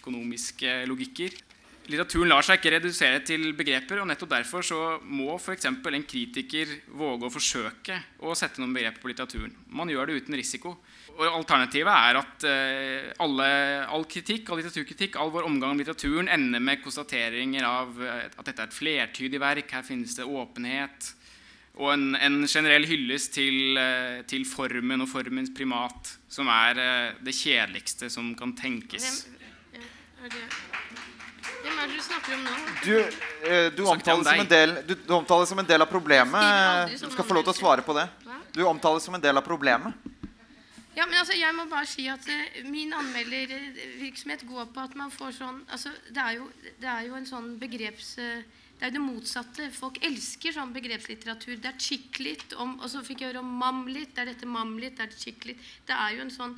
[0.00, 1.36] økonomiske logikker.
[1.84, 5.66] Litteraturen lar seg ikke redusere til begreper, og nettopp derfor så må f.eks.
[5.68, 9.52] en kritiker våge å forsøke å sette noen begreper på litteraturen.
[9.68, 10.72] Man gjør det uten risiko.
[11.14, 13.48] Og Alternativet er at uh, alle,
[13.84, 18.48] all kritikk, all litteraturkritikk, all vår omgang med litteraturen ender med konstateringer av uh, at
[18.48, 21.10] dette er et flertydig verk, her finnes det åpenhet,
[21.76, 26.80] og en, en generell hyllest til, uh, til, formen og formens primat, som er
[27.20, 29.26] det kjedeligste som kan tenkes.
[29.28, 29.86] Hvem,
[30.24, 30.48] er det
[31.64, 32.56] hvem er det du snakker om nå?
[32.84, 32.94] Du,
[33.48, 36.96] eh, du, omtales som en del, du, du omtales som en del av problemet.
[36.98, 38.08] Du skal få lov til å svare på det.
[38.54, 40.12] Du omtales som en del av problemet.
[40.94, 45.10] Ja, men altså, jeg må bare si at uh, Min anmeldervirksomhet går på at man
[45.10, 46.44] får sånn altså, det, er jo,
[46.78, 48.14] det er jo en sånn begreps...
[48.20, 49.66] Uh, det er jo det motsatte.
[49.72, 51.60] Folk elsker sånn begrepslitteratur.
[51.62, 54.10] Det er chicklit, og så fikk jeg høre om mamlit.
[54.16, 55.60] Det er dette mamlit, det er chicklit.
[55.86, 56.56] Det er jo en sånn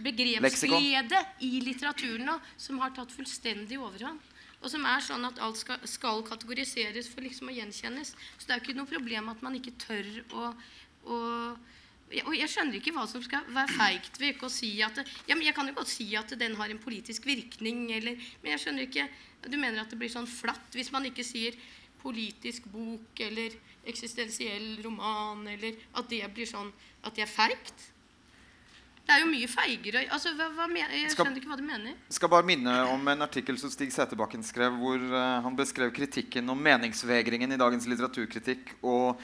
[0.00, 4.18] begrepsglede i litteraturen nå som har tatt fullstendig overhånd.
[4.58, 8.14] Og som er sånn at alt skal, skal kategoriseres for liksom å gjenkjennes.
[8.38, 10.52] Så det er jo ikke noe problem at man ikke tør å,
[11.06, 11.18] å
[12.08, 15.04] og jeg skjønner ikke hva som skal være feigt ved ikke å si at det,
[15.28, 18.62] ja, Jeg kan jo godt si at den har en politisk virkning, eller, men jeg
[18.62, 19.04] skjønner ikke
[19.44, 21.58] Du mener at det blir sånn flatt hvis man ikke sier
[22.00, 23.52] politisk bok eller
[23.88, 26.70] eksistensiell roman, eller at det blir sånn
[27.02, 27.88] at det er feigt?
[29.08, 31.64] Det er jo mye feigere altså, hva, hva mener, Jeg skal, skjønner ikke hva du
[31.64, 31.92] mener.
[32.10, 35.94] Jeg skal bare minne om en artikkel som Stig Sæterbakken skrev, hvor uh, han beskrev
[35.96, 38.74] kritikken om meningsvegringen i dagens litteraturkritikk.
[38.84, 39.16] Og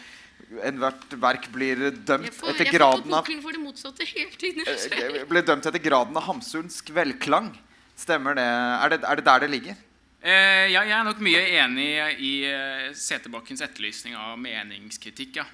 [0.64, 4.64] ethvert verk blir dømt får, etter graden av for det motsatte hele tiden.
[4.64, 7.52] Uh, blir dømt etter graden av hamsunsk velklang.
[8.00, 8.46] Stemmer det?
[8.46, 9.82] Er det, er det der det ligger?
[10.24, 11.90] Eh, ja, jeg er nok mye enig
[12.24, 15.42] i uh, Sæterbakkens etterlysning av meningskritikk.
[15.42, 15.44] ja.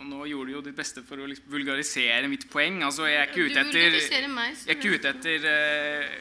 [0.00, 2.80] Og nå gjorde du jo ditt beste for å liksom vulgarisere mitt poeng.
[2.86, 6.14] Altså, jeg er ikke ute etter, meg, jeg er ikke ute etter eh,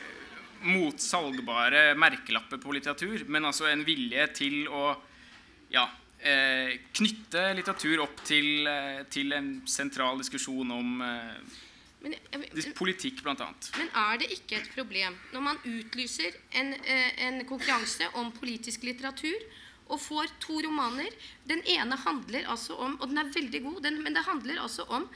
[0.67, 4.91] motsalgbare merkelapper på litteratur, men altså en vilje til å
[5.71, 5.85] ja,
[6.19, 11.57] eh, knytte litteratur opp til, eh, til, en sentral diskusjon om eh,
[12.03, 13.47] men, jeg, politikk, bl.a.
[13.77, 18.87] Men er det ikke et problem når man utlyser en, eh, en konkurranse om politisk
[18.87, 19.39] litteratur?
[19.89, 21.09] Og får to romaner.
[21.49, 24.85] Den ene handler altså om Og den er veldig god, den, men det handler altså
[24.89, 25.07] om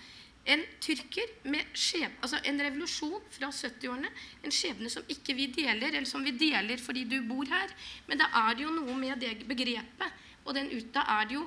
[0.44, 4.10] en tyrker med skjebne, altså en revolusjon fra 70-årene.
[4.44, 7.72] En skjebne som ikke vi deler, eller som vi deler fordi du bor her.
[8.10, 10.20] Men da er det jo noe med det begrepet.
[10.44, 11.46] Og den ut, da er det jo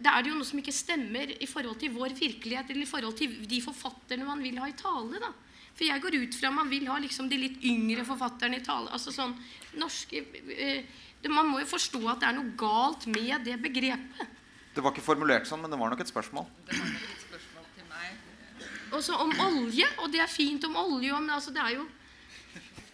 [0.00, 2.88] da er det jo noe som ikke stemmer i forhold til vår virkelighet eller i
[2.88, 5.20] forhold til de forfatterne man vil ha i tale.
[5.20, 5.28] da.
[5.74, 8.90] For jeg går ut fra man vil ha liksom de litt yngre forfatterne i tale.
[8.90, 9.36] altså sånn
[9.78, 10.24] norske...
[10.56, 10.82] Eh,
[11.28, 14.36] man må jo forstå at det er noe galt med det begrepet.
[14.72, 16.46] Det var ikke formulert sånn, men det var nok et spørsmål.
[16.70, 18.68] Det var nok et spørsmål til meg.
[18.96, 21.88] Og så om olje, og det er fint om olje, men altså det er jo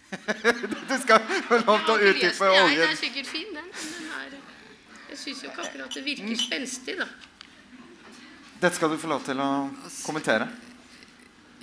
[0.89, 2.81] Du skal få lov til å utdype oljen.
[2.81, 3.71] Den er sikkert fin, den.
[3.71, 4.37] den er,
[5.11, 6.39] jeg syns jo ikke akkurat det virker mm.
[6.41, 7.07] spenstig, da.
[8.57, 9.49] Dette skal du få lov til å
[10.03, 10.49] kommentere.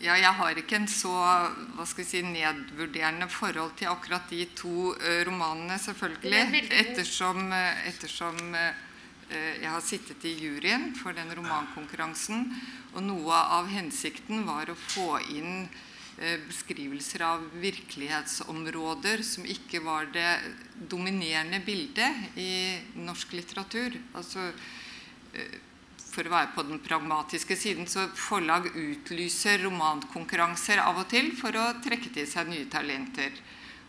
[0.05, 4.43] Ja, jeg har ikke en så hva skal vi si, nedvurderende forhold til akkurat de
[4.53, 6.61] to uh, romanene, selvfølgelig.
[6.83, 8.83] Ettersom, uh, ettersom uh,
[9.33, 12.45] jeg har sittet i juryen for den romankonkurransen.
[12.93, 15.65] Og noe av hensikten var å få inn
[16.15, 20.29] beskrivelser av virkelighetsområder som ikke var det
[20.93, 23.97] dominerende bildet i norsk litteratur.
[24.15, 24.53] Altså
[26.15, 31.57] for å være på den pragmatiske siden, så forlag utlyser romankonkurranser av og til for
[31.59, 33.35] å trekke til seg nye talenter.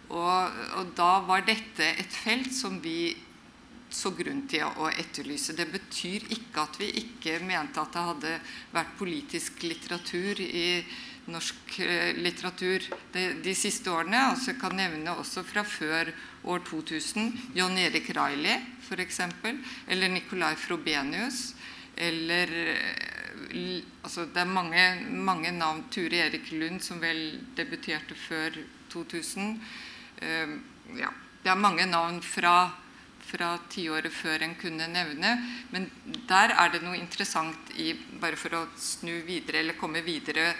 [0.09, 3.15] Og, og da var dette et felt som vi
[3.95, 5.55] så grunn til å etterlyse.
[5.55, 8.33] Det betyr ikke at vi ikke mente at det hadde
[8.75, 10.81] vært politisk litteratur i
[11.31, 12.83] norsk eh, litteratur
[13.13, 14.19] de, de siste årene.
[14.31, 16.11] Altså jeg kan nevne også fra før
[16.45, 17.31] år 2000.
[17.57, 19.21] John Erik Reilly, f.eks.
[19.87, 21.53] Eller Nicolai Frobenius.
[21.97, 25.85] Eller eh, altså Det er mange, mange navn.
[25.91, 28.57] Ture Erik Lund, som vel debuterte før
[28.91, 29.59] 2000.
[30.21, 30.55] Uh,
[30.95, 31.09] ja,
[31.43, 32.71] det er mange navn fra
[33.25, 35.31] fra tiåret før en kunne nevne.
[35.73, 35.89] Men
[36.29, 40.51] der er det noe interessant i Bare for å snu videre, eller komme videre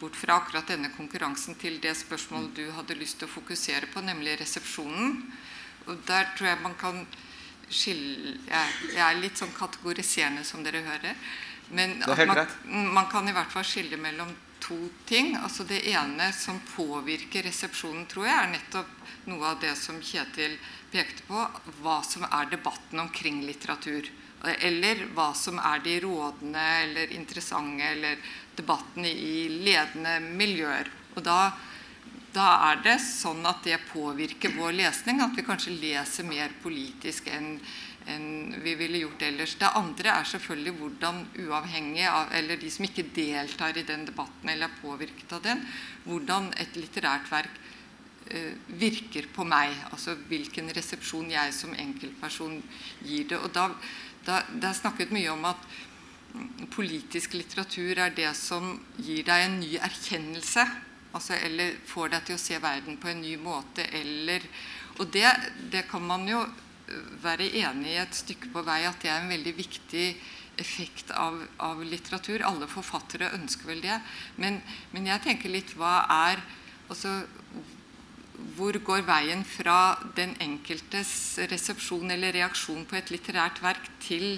[0.00, 4.02] bort fra akkurat denne konkurransen til det spørsmålet du hadde lyst til å fokusere på,
[4.02, 5.20] nemlig resepsjonen.
[5.86, 7.04] Og der tror jeg man kan
[7.68, 11.16] skille Jeg, er litt sånn kategoriserende, som dere hører.
[11.74, 12.46] Men man,
[12.92, 14.76] man, kan i hvert fall skille mellom to
[15.08, 15.34] ting.
[15.36, 20.58] Altså Det ene som påvirker resepsjonen, tror jeg, er nettopp noe av det som Kjetil
[20.92, 21.46] pekte på.
[21.80, 24.10] Hva som er debatten omkring litteratur.
[24.44, 28.18] Eller hva som er de rådende eller interessante eller
[28.56, 30.90] debattene i ledende miljøer.
[31.14, 31.54] Og da,
[32.34, 35.22] da er det sånn at det påvirker vår lesning.
[35.22, 37.58] At vi kanskje leser mer politisk enn
[38.10, 39.54] enn vi ville gjort ellers.
[39.60, 44.50] Det andre er selvfølgelig hvordan uavhengig av, eller de som ikke deltar i den debatten
[44.52, 45.62] eller er påvirket av den,
[46.04, 47.60] hvordan et litterært verk
[48.28, 49.72] eh, virker på meg.
[49.90, 52.60] Altså hvilken resepsjon jeg som enkeltperson
[53.04, 53.40] gir det.
[53.40, 53.70] Og da,
[54.26, 55.68] da, Det er snakket mye om at
[56.74, 60.66] politisk litteratur er det som gir deg en ny erkjennelse.
[61.14, 63.86] Altså, eller får deg til å se verden på en ny måte.
[63.94, 64.42] Eller,
[64.98, 65.28] og det,
[65.70, 66.42] det kan man jo
[67.22, 70.08] være enig i et stykke på vei at det er en veldig viktig
[70.60, 72.44] effekt av, av litteratur.
[72.46, 73.98] Alle forfattere ønsker vel det.
[74.36, 74.60] Men,
[74.92, 76.42] men, jeg tenker litt hva er
[76.88, 77.22] altså,
[78.56, 84.36] Hvor går veien fra den enkeltes resepsjon eller reaksjon på et litterært verk til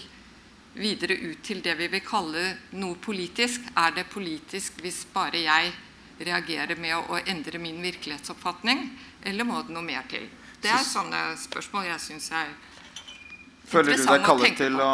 [0.76, 2.44] videre ut til det vi vil kalle
[2.76, 3.64] noe politisk?
[3.76, 5.72] Er det politisk hvis bare jeg
[6.18, 8.88] reagerer med å, å endre min virkelighetsoppfatning,
[9.26, 10.29] eller må det noe mer til?
[10.62, 12.55] Det er sånne spørsmål jeg syns er
[13.66, 14.92] Føler du deg kallet til å,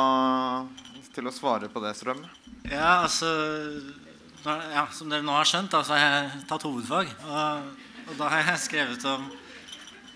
[1.13, 2.23] til å svare på det, Strøm?
[2.71, 3.29] Ja, altså
[4.43, 7.13] ja, Som dere nå har skjønt, da, så har jeg tatt hovedfag.
[7.29, 9.29] Og, og da har jeg skrevet om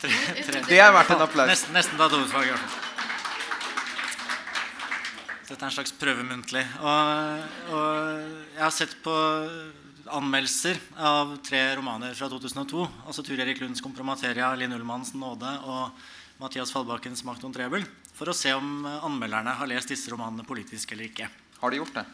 [0.01, 0.11] tre,
[0.49, 1.53] tre Det er verdt en applaus.
[1.53, 2.49] Nesten, nesten tatt hovedfag.
[2.51, 2.59] Ja.
[5.47, 6.64] Dette er en slags prøve muntlig.
[6.81, 7.45] Og,
[7.77, 7.90] og
[8.57, 9.14] jeg har sett på
[10.09, 12.87] anmeldelser av tre romaner fra 2002.
[13.07, 15.90] altså Tur Erik Lunds 'Kompromateria', Linn Ullmanns 'Nåde' og
[16.40, 17.87] Mathias Fallbakkens 'Makt om trebel'.
[18.14, 21.29] For å se om anmelderne har lest disse romanene politisk eller ikke.
[21.61, 22.07] Har de gjort det?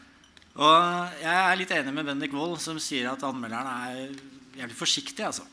[0.56, 4.14] Og Jeg er litt enig med Bendik Wold, som sier at anmelderne er
[4.58, 5.26] jævlig forsiktige.
[5.26, 5.44] altså.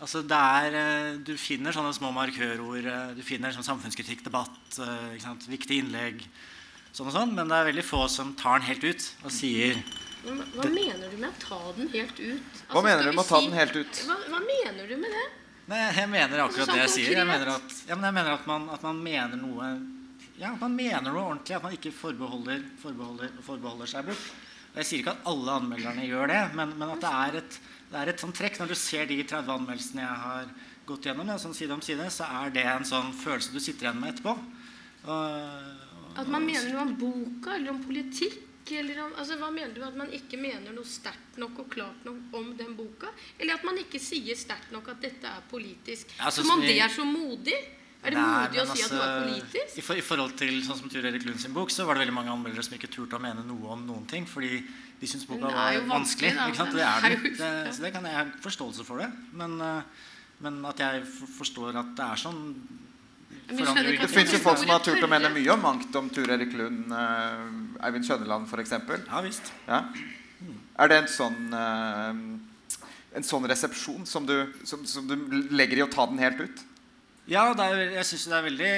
[0.00, 2.86] Altså er, eh, du finner sånne små markørord.
[2.86, 6.22] Eh, du finner sånn samfunnskritikk, debatt, eh, viktige innlegg.
[6.92, 9.82] Sånn og sånn, Men det er veldig få som tar den helt ut og sier
[10.24, 12.40] hva det, mener du med å ta den helt ut?
[12.42, 14.00] Altså, hva mener du med å ta si, den helt ut?
[14.08, 15.26] Hva, hva, mener du med det?
[15.68, 17.14] Nei, jeg mener akkurat sånn det jeg sier.
[17.20, 19.70] Jeg mener at, ja, jeg mener at, man, at man, mener noe
[20.38, 21.56] Ja, at man mener noe ordentlig.
[21.58, 24.30] At man ikke forbeholder, forbeholder, forbeholder seg bort.
[24.78, 27.60] Jeg sier ikke at alle anmelderne gjør det, men, men at det er et,
[27.92, 28.58] det er et sånn trekk.
[28.62, 30.50] Når du ser de 30 anmeldelsene jeg har
[30.88, 33.88] gått gjennom, ja, sånn side om side, så er det en sånn følelse du sitter
[33.88, 34.34] igjen med etterpå.
[35.08, 38.47] Og, og, at man mener noe om boka eller om politikk?
[38.76, 39.82] Eller altså, Hva mener du?
[39.86, 43.10] At man ikke mener noe sterkt nok og klart nok om den boka?
[43.38, 46.12] Eller at man ikke sier sterkt nok at dette er politisk?
[46.18, 47.56] Altså, Som om det er så modig?
[47.98, 49.78] Er det Nei, modig å si at noe er altså, politisk?
[49.80, 52.04] I, for, I, forhold til sånn som Tur Erik Lund sin bok, så var det
[52.04, 54.28] veldig mange anmeldere som ikke turte å mene noe om noen ting.
[54.30, 54.60] Fordi
[55.00, 56.34] de syntes boka var vanskelig.
[56.38, 57.26] vanskelig det er den.
[57.40, 59.08] Det, så det kan jeg ha forståelse for det.
[59.40, 60.06] Men, eh,
[60.46, 61.02] men at jeg
[61.38, 62.44] forstår at det er sånn
[63.48, 66.52] det fins jo folk som har turt å mene mye om mangt om Tur Erik
[66.58, 68.74] Lund, uh, Eivind Skjønneland f.eks.
[68.76, 69.52] Ja, visst.
[69.64, 69.82] Ja?
[70.78, 72.82] Er det en sånn, uh,
[73.16, 74.36] en sånn resepsjon som du,
[74.68, 75.16] som, som du,
[75.48, 76.64] legger i å ta den helt ut?
[77.28, 78.72] Ja, er, jeg syns det er veldig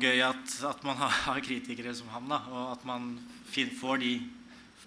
[0.00, 2.28] gøy at, at man har, kritikere som ham.
[2.30, 3.14] Da, og at man
[3.52, 4.12] får de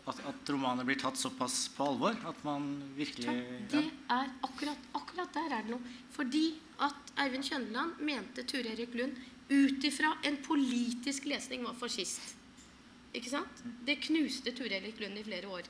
[0.10, 2.18] at, at romaner blir tatt såpass på alvor.
[2.28, 3.36] At man virkelig ja.
[3.72, 3.84] Det
[4.16, 5.96] er akkurat, akkurat der er det noe.
[6.16, 6.46] Fordi
[6.86, 9.18] at Eivind Kjøndeland mente Ture Erik Lund
[9.50, 12.36] ut ifra en politisk lesning var fascist.
[13.16, 13.64] Ikke sant?
[13.86, 15.70] Det knuste Ture Erik Lund i flere år.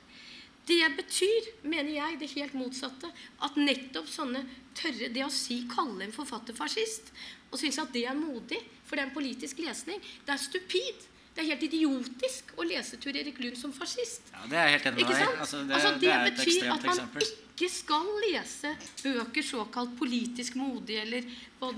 [0.68, 3.08] Det betyr, mener jeg, det helt motsatte.
[3.42, 4.44] At nettopp sånne
[4.76, 7.10] tørre Det å si kalle en forfatter fascist
[7.50, 11.06] og synes at det er modig, for det er en politisk lesning, det er stupid.
[11.40, 14.26] Det er helt idiotisk å lese Tur Erik Lund som fascist.
[14.34, 16.34] Ja, det er jeg helt enig med deg Altså, det, altså, det, det er et
[16.36, 17.24] betyr ekstremt at man eksempel.
[17.30, 21.24] ikke skal lese bøker såkalt politisk modige eller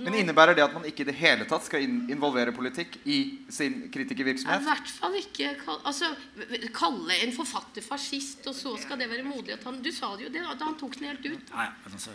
[0.02, 3.20] Men innebærer det at man ikke i det hele tatt skal in involvere politikk i
[3.50, 4.66] sin I kritikervirksomhet?
[4.66, 6.10] hvert fall ikke altså,
[6.74, 10.26] kalle en forfatter fascist, og så skal det være modig at han Du sa det
[10.26, 11.54] jo det, da han tok den helt ut.
[11.86, 12.10] Altså,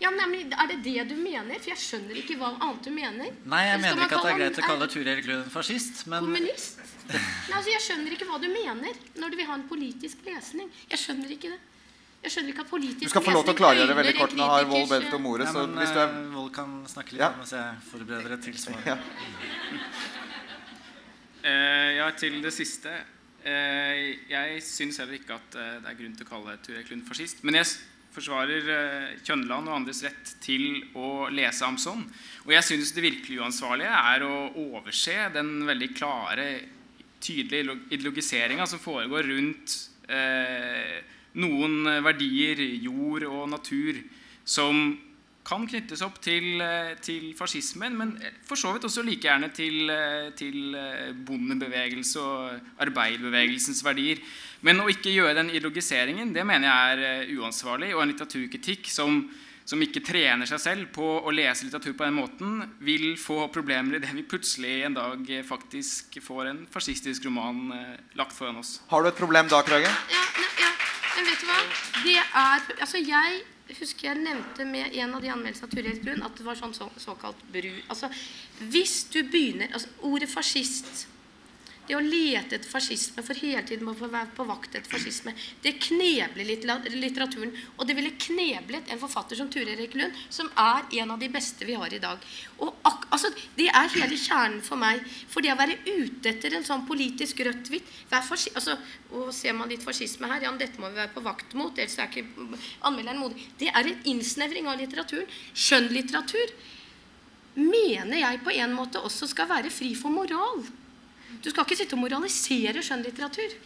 [0.00, 1.58] Ja, men, Er det det du mener?
[1.58, 3.32] For jeg skjønner ikke hva annet du mener.
[3.44, 6.06] nei, jeg mener ikke at det er greit å kalle Tur Erik Lund en fascist,
[6.06, 6.78] men Kommunist?
[7.08, 10.68] Nei, altså, jeg skjønner ikke hva du mener når du vil ha en politisk lesning.
[10.90, 11.60] Jeg skjønner ikke det.
[12.18, 14.34] Jeg skjønner ikke at politisk Du skal få lov til å klargjøre veldig kort.
[14.36, 16.72] Nå har Wold belt bedt om ordet, ja, så hvis du er eh, Vold kan
[16.90, 17.30] snakke litt Ja.
[17.38, 18.80] mens jeg forbereder et tilsvar.
[18.86, 18.98] ja.
[21.48, 22.90] Eh, ja, til det siste.
[23.46, 27.04] Eh, jeg syns heller ikke at eh, det er grunn til å kalle Ture Klund
[27.04, 27.44] Lund fascist.
[27.46, 27.70] Men jeg
[28.12, 28.66] forsvarer
[29.22, 32.02] Kjønland og andres rett til å lese ham sånn.
[32.44, 34.34] Og jeg syns det virkelig uansvarlige er å
[34.66, 36.48] overse den veldig klare,
[37.20, 39.76] tydelige ideologiseringa som foregår rundt
[40.08, 41.02] eh,
[41.38, 44.00] noen verdier, jord og natur,
[44.48, 44.96] som
[45.48, 48.10] kan knyttes opp til, eh, til fascismen, men
[48.44, 54.20] for så vidt også like gjerne til, eh, til eh, bondebevegelse og arbeiderbevegelsens verdier.
[54.60, 59.22] Men å ikke gjøre den ideologiseringen, det mener jeg er uansvarlig, og en litteraturkritikk som,
[59.68, 63.98] som ikke trener seg selv på å lese litteratur på den måten, vil få problemer
[63.98, 68.78] i det vi plutselig en dag faktisk får en fascistisk roman eh, lagt foran oss.
[68.88, 69.92] Har du et problem da, Krøge?
[70.14, 70.24] Ja,
[70.62, 70.72] ja,
[71.18, 71.60] men vet du hva?
[71.98, 73.42] Det er Altså, jeg
[73.76, 76.72] husker jeg nevnte med en av de anmeldelsene av Turid Erik at det var sånn
[76.76, 77.68] så, såkalt bru.
[77.92, 78.08] Altså,
[78.72, 81.04] hvis du begynner altså, Ordet fascist
[81.88, 85.32] det å lete etter fascisme for hele tiden må få være på vakt etter fascisme,
[85.64, 87.54] det knebler litteraturen.
[87.76, 91.30] Og det ville kneblet en forfatter som Ture Erik Lund, som er en av de
[91.32, 92.24] beste vi har i dag.
[92.60, 95.00] Og altså, Det er hele kjernen for meg.
[95.28, 98.76] For det å være ute etter en sånn politisk rødt-hvitt altså,
[99.12, 101.98] Og ser man litt fascisme her, ja, dette må vi være på vakt mot, ellers
[101.98, 102.26] er ikke
[102.84, 103.48] anmelderen modig.
[103.58, 105.28] Det er en innsnevring av litteraturen.
[105.54, 106.52] Skjønnlitteratur
[107.58, 110.62] mener jeg på en måte også skal være fri for moral.
[111.42, 113.58] Du skal ikke sitte og moralisere skjønnlitteratur.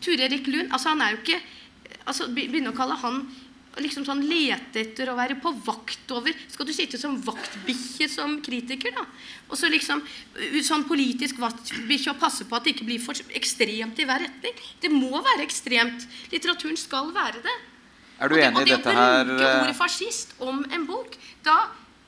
[0.00, 1.40] Ture Erik Lund altså han er jo ikke
[2.08, 3.24] altså Begynne å kalle han
[3.80, 8.38] liksom sånn lete etter å være på vakt over Skal du sitte som vaktbikkje som
[8.44, 9.04] kritiker, da?
[9.48, 10.02] Og så liksom
[10.66, 14.58] sånn politisk vaktbikkje og passe på at det ikke blir for ekstremt i hver retning.
[14.82, 16.06] Det må være ekstremt.
[16.32, 17.56] Litteraturen skal være det.
[18.20, 21.14] Er du og det, enig og det å bruke eh, ordet fascist om en bok,
[21.46, 21.60] da,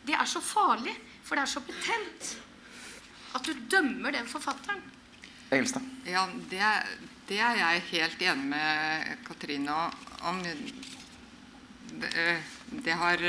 [0.06, 2.32] det er så farlig, for det er så betent
[3.34, 4.82] at du dømmer den forfatteren.
[5.52, 5.82] Engelstad?
[6.08, 6.86] Ja, det, er-
[7.28, 9.74] det er jeg helt enig med Katrine
[10.28, 10.42] om.
[12.02, 12.10] Det,
[12.84, 13.20] det, har,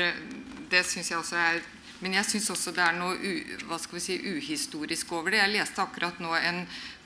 [0.70, 1.60] det syns jeg også er
[2.00, 3.30] Men jeg syns også det er noe u,
[3.68, 5.38] hva skal vi si, uhistorisk over det.
[5.40, 6.58] Jeg leste akkurat nå en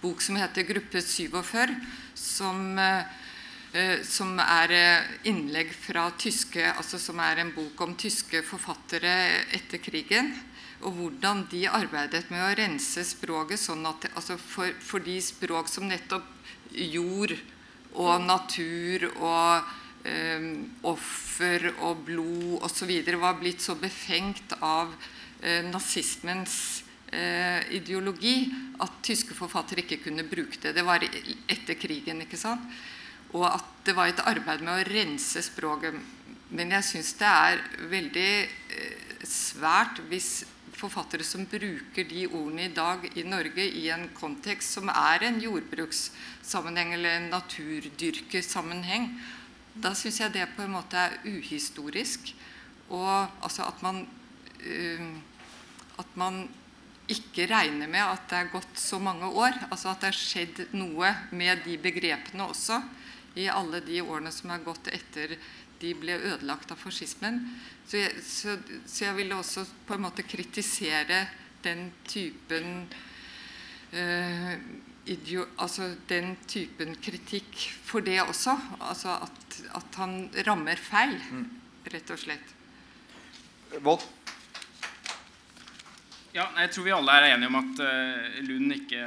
[0.03, 1.74] bok som heter 'Gruppe 47',
[2.18, 3.05] som eh,
[3.74, 9.14] eh, som er eh, innlegg fra tyske altså Som er en bok om tyske forfattere
[9.55, 10.32] etter krigen.
[10.87, 15.70] Og hvordan de arbeidet med å rense språket sånn at altså for, for de språk
[15.70, 16.26] som nettopp
[16.70, 17.35] jord
[17.99, 19.70] og natur og
[20.07, 20.51] eh,
[20.87, 22.93] offer og blod osv.
[23.18, 24.93] var blitt så befengt av
[25.43, 28.47] eh, nazismens eh, ideologi
[28.79, 30.76] at tyske forfattere ikke kunne bruke det.
[30.76, 32.62] Det var etter krigen, ikke sant?
[33.35, 35.99] Og at det var et arbeid med å rense språket.
[36.55, 40.47] Men jeg syns det er veldig eh, svært hvis
[40.79, 45.41] forfattere som bruker de ordene i dag i Norge i en kontekst som er en
[45.43, 49.11] jordbrukssammenheng eller en naturdyrkesammenheng,
[49.79, 52.33] da syns jeg det på en måte er uhistorisk.
[52.89, 54.05] Og altså at man
[54.64, 55.11] uh,
[55.99, 56.47] at man
[57.09, 59.57] ikke regner med at det er gått så mange år.
[59.70, 62.81] Altså at det har skjedd noe med de begrepene også
[63.39, 65.37] i alle de årene som er gått etter
[65.81, 67.41] de ble ødelagt av fascismen.
[67.89, 68.57] Så jeg, så,
[68.87, 71.22] så jeg ville også på en måte kritisere
[71.64, 72.85] den typen
[73.93, 74.53] øh,
[75.09, 78.57] idio, altså den typen kritikk for det også.
[78.81, 81.16] Altså at, at han rammer feil,
[81.89, 82.55] rett og slett.
[83.85, 84.05] Vold?
[86.37, 89.03] Ja, jeg tror vi alle er enige om at uh, Lund ikke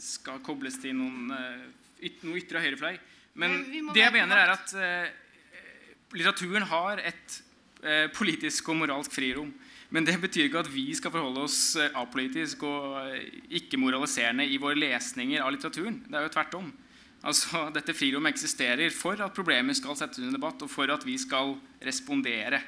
[0.00, 1.66] skal kobles til noen, uh,
[2.00, 2.96] yt, noe ytre høyrefløy.
[3.36, 5.08] Men Men det jeg mener, er at eh,
[6.14, 7.40] litteraturen har et
[7.82, 9.50] eh, politisk og moralsk frirom.
[9.94, 13.28] Men det betyr ikke at vi skal forholde oss eh, apolitisk og eh,
[13.60, 16.02] ikke-moraliserende i våre lesninger av litteraturen.
[16.06, 16.72] Det er jo tvert om.
[17.26, 21.16] Altså, dette frirommet eksisterer for at problemer skal settes under debatt, og for at vi
[21.18, 22.60] skal respondere.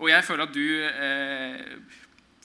[0.00, 2.00] Og jeg føler at du eh,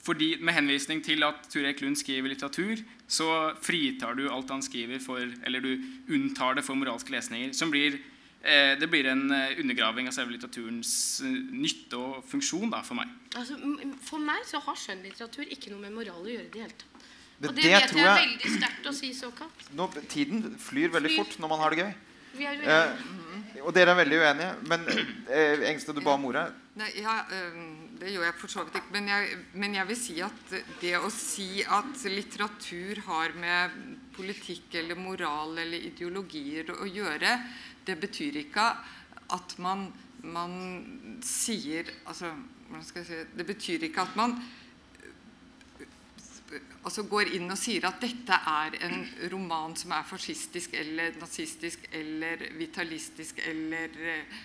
[0.08, 5.02] fordi Med henvisning til at Ture Lund skriver litteratur, så fritar du alt han skriver
[5.04, 5.74] for Eller du
[6.08, 7.52] unntar det for moralske lesninger.
[7.52, 7.98] Som blir,
[8.78, 10.92] det blir en eh, undergraving av selve litteraturens
[11.26, 13.10] eh, nytte og funksjon da, for meg.
[13.34, 13.58] Altså,
[14.06, 17.06] for meg så har skjønnlitteratur ikke noe med moral å gjøre i det hele tatt.
[17.38, 19.66] Det, Og det, det vet jeg, jeg er veldig sterkt å si såkalt.
[19.78, 21.20] nå, Tiden flyr veldig Flyr.
[21.24, 21.92] fort når man har det gøy.
[22.38, 22.64] Vi er
[23.58, 24.48] Eh, og dere er veldig uenige.
[24.70, 26.44] Men eh, Engste, du ba om ordet.
[26.78, 27.14] Nei, ja,
[27.98, 28.92] Det gjør jeg for så vidt ikke.
[28.94, 33.74] Men jeg, men jeg vil si at det å si at litteratur har med
[34.14, 37.32] politikk eller moral eller ideologier å gjøre,
[37.88, 38.68] det betyr ikke
[39.34, 39.88] at man,
[40.24, 40.54] man
[41.24, 42.32] sier altså,
[42.84, 44.38] si, Det betyr ikke at man
[46.86, 51.84] altså går inn og sier at dette er en roman som er fascistisk eller nazistisk
[51.92, 54.38] eller vitalistisk eller eh,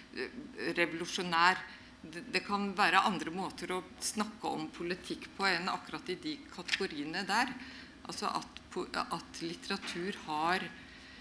[0.76, 1.62] revolusjonær.
[2.04, 6.36] Det, det kan være andre måter å snakke om politikk på enn akkurat i de
[6.52, 7.54] kategoriene der.
[8.04, 8.64] Altså at,
[9.06, 10.68] at litteratur har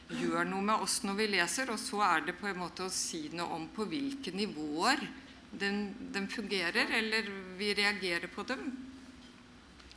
[0.08, 2.92] gjør noe med oss når vi leser, og så er det på en måte å
[2.92, 5.04] si noe om på hvilke nivåer
[5.52, 7.28] den, den fungerer, eller
[7.58, 8.66] vi reagerer på dem.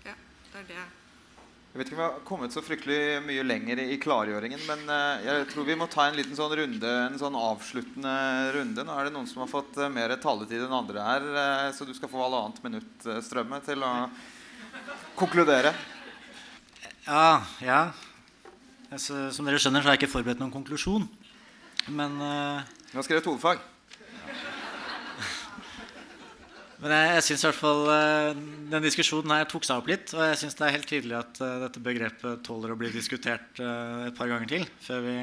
[0.05, 0.15] Ja,
[0.51, 0.85] det er det.
[1.75, 5.25] Jeg vet ikke om vi har kommet så fryktelig mye lenger i klargjøringen, men eh,
[5.25, 8.13] jeg tror vi må ta en liten sånn runde, en sånn avsluttende
[8.55, 8.85] runde.
[8.87, 11.83] Nå er det noen som har fått eh, mer taletid enn andre her, eh, så
[11.83, 13.91] du skal få halvannet minutt, Strømme, til å
[15.19, 15.75] konkludere.
[17.03, 17.81] Ja, ja.
[18.93, 21.07] Som dere skjønner, så har jeg ikke forberedt noen konklusjon.
[21.89, 22.61] Men, eh,
[22.91, 23.59] Du har skrevet hovedfag.
[26.81, 28.33] men jeg, jeg syns i hvert fall eh,
[28.71, 30.13] den diskusjonen her tok seg opp litt.
[30.13, 33.59] Og jeg syns det er helt tydelig at eh, dette begrepet tåler å bli diskutert
[33.59, 35.17] et par ganger til før vi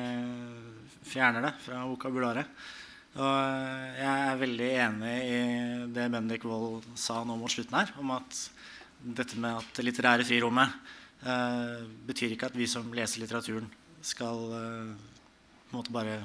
[1.13, 2.47] fjerner det fra vokabularet.
[3.13, 3.35] Og
[3.99, 5.41] jeg er veldig enig i
[5.93, 8.31] det Bendik Wold sa nå mot slutten her, om at
[9.03, 10.71] dette med at det litterære frirommet
[11.23, 13.69] betyr ikke at vi som leser litteraturen,
[14.03, 14.95] skal eh,
[15.69, 16.23] på en måte bare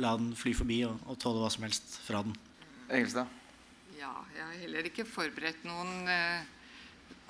[0.00, 2.36] la den fly forbi og, og tåle hva som helst fra den.
[2.88, 3.28] Engelstad.
[3.98, 6.46] Ja, jeg har heller ikke forberedt noen eh,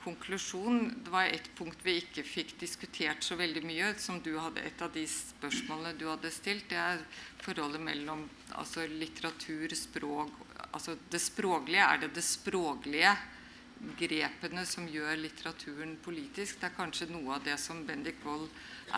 [0.05, 0.85] konklusjon.
[1.05, 4.85] Det var et punkt vi ikke fikk diskutert så veldig mye, som du hadde, et
[4.85, 6.69] av de spørsmålene du hadde stilt.
[6.71, 7.03] Det er
[7.43, 11.81] forholdet mellom altså, litteratur, språk altså Det språklige.
[11.81, 13.15] Er det det språklige
[13.99, 16.59] grepene som gjør litteraturen politisk?
[16.61, 18.49] Det er kanskje noe av det som Bendik Wold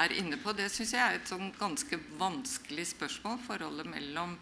[0.00, 0.54] er inne på.
[0.56, 3.38] Det syns jeg er et sånn ganske vanskelig spørsmål.
[3.46, 4.36] Forholdet mellom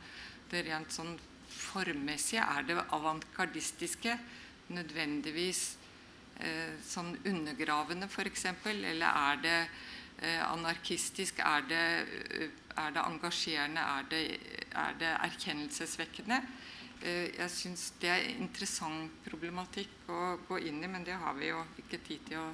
[0.53, 1.17] det rent sånn
[1.49, 2.45] formmessige.
[2.45, 4.17] Er det avantgardistiske
[4.77, 5.63] nødvendigvis
[6.41, 8.47] eh, sånn undergravende, f.eks.?
[8.69, 11.43] Eller er det eh, anarkistisk?
[11.45, 11.85] Er det,
[12.39, 13.85] eh, er det engasjerende?
[13.99, 14.25] Er det,
[14.73, 16.43] er det erkjennelsesvekkende?
[17.03, 21.53] Eh, jeg syns det er interessant problematikk å gå inn i, men det har vi
[21.53, 22.49] jo ikke tid til å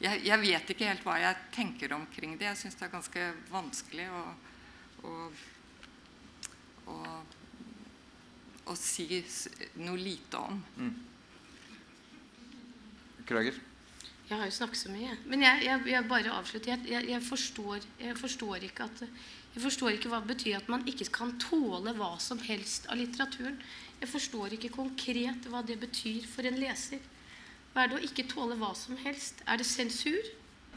[0.00, 2.46] jeg, jeg vet ikke helt hva jeg tenker omkring det.
[2.48, 4.22] Jeg syns det er ganske vanskelig å,
[5.04, 5.16] å,
[6.88, 6.96] å,
[8.72, 9.20] å si
[9.76, 10.62] noe lite om.
[13.28, 13.60] Krøger.
[14.30, 15.18] Jeg har jo snakket så mye.
[15.28, 16.72] Men jeg, jeg, jeg bare avslutter.
[16.72, 19.04] Jeg, jeg, jeg, forstår, jeg forstår ikke at
[19.50, 23.00] jeg forstår ikke hva det betyr at man ikke kan tåle hva som helst av
[23.00, 23.56] litteraturen.
[24.00, 27.00] Jeg forstår ikke konkret hva det betyr for en leser.
[27.74, 29.42] Hva er det å ikke tåle hva som helst?
[29.46, 30.18] Er det sensur?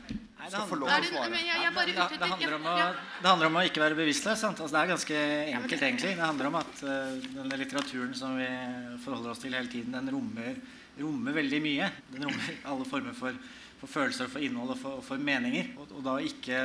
[0.03, 0.59] Nei, Er det,
[2.19, 2.73] handler om å,
[3.23, 4.41] det handler om å ikke være bevisstløs.
[4.41, 4.59] Sant?
[4.59, 5.19] Altså, det er ganske
[5.55, 6.11] enkelt, egentlig.
[6.17, 8.49] Det handler om at uh, denne litteraturen som vi
[9.05, 10.59] forholder oss til hele tiden, den rommer,
[10.99, 11.89] rommer veldig mye.
[12.11, 13.39] Den rommer alle former for,
[13.79, 15.71] for følelser, for innhold og for, og for meninger.
[15.79, 16.61] Og, og da ikke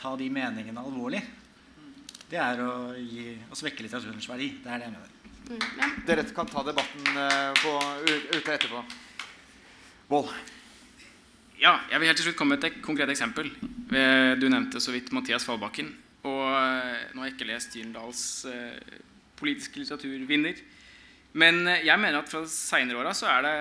[0.00, 1.20] ta de meningene alvorlig,
[2.32, 4.54] det er å, gi, å svekke litteraturens verdi.
[4.64, 5.18] Det er det jeg mener.
[5.48, 7.72] Mm, men Dere kan ta debatten eh, på,
[8.36, 8.82] ute etterpå.
[10.10, 10.30] Vold.
[11.62, 13.50] Ja, jeg vil helt til slutt komme med et konkret eksempel.
[13.94, 15.92] Eh, Du nevnte så vidt Mathias Fallbakken.
[16.26, 18.24] Og eh, nå har jeg ikke lest Gyldendals
[19.38, 20.58] politiske litteraturvinner.
[21.38, 23.56] Men jeg mener at fra seinere åra så er det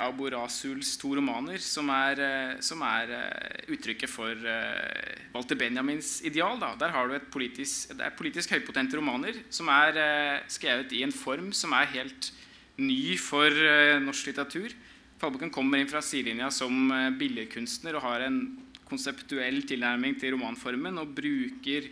[0.00, 6.20] Abu Rasuls to romaner som er, eh, som er eh, uttrykket for eh, Walter Benjamins
[6.26, 6.58] ideal.
[6.60, 6.74] Da.
[6.80, 11.04] Der har du et politisk, det er politisk høypotente romaner som er eh, skrevet i
[11.06, 12.32] en form som er helt
[12.80, 14.74] ny for eh, norsk litteratur.
[15.20, 18.42] Fallbakken kommer inn fra sidelinja som eh, billedkunstner og har en
[18.90, 21.86] konseptuell tilnærming til romanformen og bruker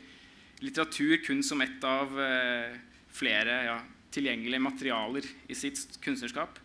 [0.65, 2.79] litteratur kun som ett av eh,
[3.15, 3.77] flere ja,
[4.15, 6.59] tilgjengelige materialer i sitt kunstnerskap.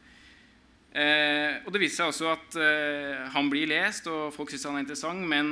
[0.93, 4.77] Eh, og det viser seg også at eh, han blir lest, og folk syns han
[4.77, 5.47] er interessant, men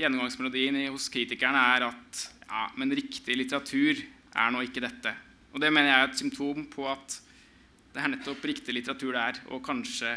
[0.00, 5.12] gjennomgangsmelodien hos kritikerne er at ja, men riktig litteratur er nå ikke dette.
[5.52, 7.18] Og det mener jeg er et symptom på at
[7.90, 10.14] det er nettopp riktig litteratur det er, og kanskje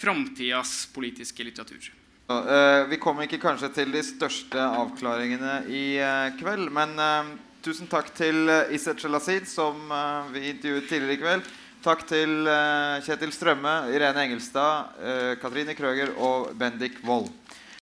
[0.00, 1.90] framtidas politiske litteratur.
[2.24, 7.88] Eh, vi kom ikke kanskje til de største avklaringene i eh, kveld, men eh, tusen
[7.90, 9.76] takk til Iset Shelazid, som
[10.32, 11.52] vi intervjuet tidligere i kveld.
[11.84, 17.28] Takk til eh, Kjetil Strømme, Irene Engelstad, eh, Katrine Krøger og Bendik Wold.